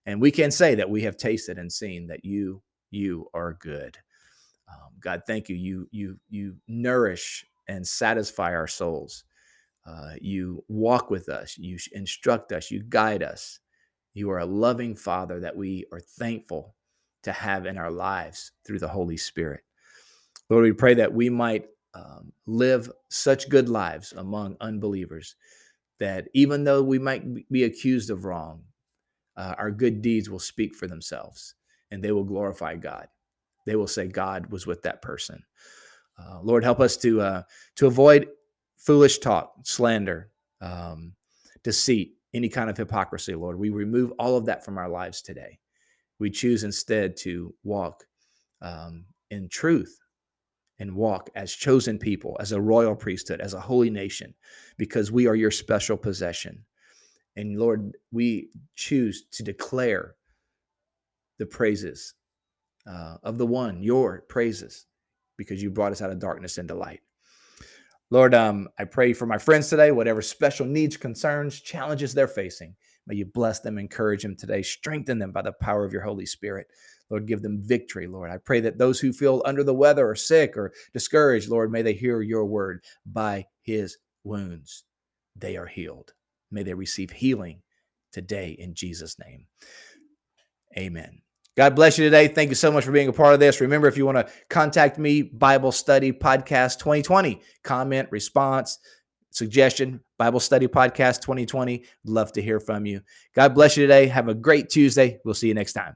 And 0.05 0.21
we 0.21 0.31
can 0.31 0.51
say 0.51 0.75
that 0.75 0.89
we 0.89 1.01
have 1.03 1.17
tasted 1.17 1.57
and 1.57 1.71
seen 1.71 2.07
that 2.07 2.25
you, 2.25 2.61
you 2.91 3.29
are 3.33 3.57
good. 3.59 3.97
Um, 4.69 4.91
God, 4.99 5.23
thank 5.27 5.49
you. 5.49 5.55
You, 5.55 5.87
you, 5.91 6.19
you 6.29 6.55
nourish 6.67 7.45
and 7.67 7.85
satisfy 7.85 8.53
our 8.53 8.67
souls. 8.67 9.23
Uh, 9.85 10.13
you 10.19 10.63
walk 10.67 11.09
with 11.09 11.29
us. 11.29 11.57
You 11.57 11.77
instruct 11.93 12.51
us. 12.51 12.71
You 12.71 12.83
guide 12.83 13.23
us. 13.23 13.59
You 14.13 14.31
are 14.31 14.39
a 14.39 14.45
loving 14.45 14.95
Father 14.95 15.39
that 15.41 15.55
we 15.55 15.85
are 15.91 15.99
thankful 15.99 16.75
to 17.23 17.31
have 17.31 17.65
in 17.65 17.77
our 17.77 17.91
lives 17.91 18.51
through 18.65 18.79
the 18.79 18.87
Holy 18.87 19.17
Spirit. 19.17 19.61
Lord, 20.49 20.63
we 20.63 20.71
pray 20.71 20.93
that 20.95 21.13
we 21.13 21.29
might 21.29 21.67
um, 21.93 22.31
live 22.45 22.91
such 23.09 23.49
good 23.49 23.69
lives 23.69 24.13
among 24.13 24.57
unbelievers 24.61 25.35
that 25.99 26.27
even 26.33 26.63
though 26.63 26.83
we 26.83 26.99
might 26.99 27.49
be 27.51 27.63
accused 27.63 28.09
of 28.09 28.25
wrong, 28.25 28.63
uh, 29.35 29.55
our 29.57 29.71
good 29.71 30.01
deeds 30.01 30.29
will 30.29 30.39
speak 30.39 30.75
for 30.75 30.87
themselves 30.87 31.55
and 31.91 32.03
they 32.03 32.11
will 32.11 32.23
glorify 32.23 32.75
God. 32.75 33.07
They 33.65 33.75
will 33.75 33.87
say 33.87 34.07
God 34.07 34.47
was 34.51 34.65
with 34.65 34.81
that 34.83 35.01
person. 35.01 35.43
Uh, 36.17 36.39
Lord, 36.41 36.63
help 36.63 36.79
us 36.79 36.97
to 36.97 37.21
uh, 37.21 37.41
to 37.75 37.87
avoid 37.87 38.27
foolish 38.77 39.19
talk, 39.19 39.53
slander, 39.63 40.31
um, 40.61 41.13
deceit, 41.63 42.13
any 42.33 42.49
kind 42.49 42.69
of 42.69 42.77
hypocrisy. 42.77 43.35
Lord, 43.35 43.59
we 43.59 43.69
remove 43.69 44.11
all 44.17 44.37
of 44.37 44.45
that 44.45 44.63
from 44.63 44.77
our 44.77 44.89
lives 44.89 45.21
today. 45.21 45.59
We 46.19 46.31
choose 46.31 46.63
instead 46.63 47.17
to 47.17 47.53
walk 47.63 48.05
um, 48.61 49.05
in 49.29 49.49
truth 49.49 49.99
and 50.79 50.95
walk 50.95 51.29
as 51.35 51.51
chosen 51.53 51.97
people, 51.97 52.37
as 52.39 52.51
a 52.51 52.61
royal 52.61 52.95
priesthood, 52.95 53.41
as 53.41 53.53
a 53.53 53.59
holy 53.59 53.89
nation, 53.89 54.33
because 54.77 55.11
we 55.11 55.27
are 55.27 55.35
your 55.35 55.51
special 55.51 55.97
possession. 55.97 56.65
And 57.35 57.57
Lord, 57.57 57.97
we 58.11 58.49
choose 58.75 59.25
to 59.33 59.43
declare 59.43 60.15
the 61.39 61.45
praises 61.45 62.13
uh, 62.87 63.17
of 63.23 63.37
the 63.37 63.45
one, 63.45 63.81
your 63.81 64.23
praises, 64.29 64.85
because 65.37 65.61
you 65.61 65.69
brought 65.69 65.91
us 65.91 66.01
out 66.01 66.09
of 66.09 66.19
darkness 66.19 66.57
into 66.57 66.73
light. 66.73 67.01
Lord, 68.09 68.33
um, 68.33 68.69
I 68.79 68.85
pray 68.85 69.13
for 69.13 69.25
my 69.25 69.37
friends 69.37 69.69
today, 69.69 69.91
whatever 69.91 70.21
special 70.21 70.65
needs, 70.65 70.95
concerns, 70.95 71.59
challenges 71.59 72.13
they're 72.13 72.27
facing. 72.27 72.75
May 73.05 73.15
you 73.15 73.25
bless 73.25 73.59
them, 73.59 73.77
encourage 73.77 74.23
them 74.23 74.35
today, 74.35 74.61
strengthen 74.61 75.19
them 75.19 75.31
by 75.31 75.41
the 75.41 75.51
power 75.51 75.83
of 75.83 75.93
your 75.93 76.03
Holy 76.03 76.25
Spirit. 76.25 76.67
Lord, 77.09 77.27
give 77.27 77.41
them 77.41 77.61
victory, 77.61 78.07
Lord. 78.07 78.29
I 78.29 78.37
pray 78.37 78.59
that 78.61 78.77
those 78.77 78.99
who 78.99 79.13
feel 79.13 79.41
under 79.45 79.63
the 79.63 79.73
weather 79.73 80.09
or 80.09 80.15
sick 80.15 80.57
or 80.57 80.73
discouraged, 80.93 81.49
Lord, 81.49 81.71
may 81.71 81.81
they 81.81 81.93
hear 81.93 82.21
your 82.21 82.45
word 82.45 82.83
by 83.05 83.45
his 83.61 83.97
wounds. 84.23 84.83
They 85.35 85.57
are 85.57 85.67
healed. 85.67 86.13
May 86.51 86.63
they 86.63 86.73
receive 86.73 87.11
healing 87.11 87.61
today 88.11 88.55
in 88.57 88.73
Jesus' 88.73 89.17
name. 89.19 89.45
Amen. 90.77 91.21
God 91.55 91.75
bless 91.75 91.97
you 91.97 92.03
today. 92.03 92.27
Thank 92.27 92.49
you 92.49 92.55
so 92.55 92.71
much 92.71 92.85
for 92.85 92.91
being 92.91 93.07
a 93.07 93.13
part 93.13 93.33
of 93.33 93.39
this. 93.39 93.61
Remember, 93.61 93.87
if 93.87 93.97
you 93.97 94.05
want 94.05 94.17
to 94.17 94.31
contact 94.49 94.99
me, 94.99 95.23
Bible 95.23 95.71
Study 95.71 96.11
Podcast 96.11 96.77
2020, 96.77 97.41
comment, 97.63 98.09
response, 98.11 98.77
suggestion, 99.31 100.01
Bible 100.19 100.39
Study 100.39 100.67
Podcast 100.67 101.21
2020. 101.21 101.83
Love 102.05 102.31
to 102.33 102.43
hear 102.43 102.59
from 102.59 102.85
you. 102.85 103.01
God 103.33 103.55
bless 103.55 103.75
you 103.75 103.83
today. 103.83 104.05
Have 104.07 104.27
a 104.27 104.35
great 104.35 104.69
Tuesday. 104.69 105.19
We'll 105.25 105.33
see 105.33 105.47
you 105.47 105.55
next 105.55 105.73
time. 105.73 105.95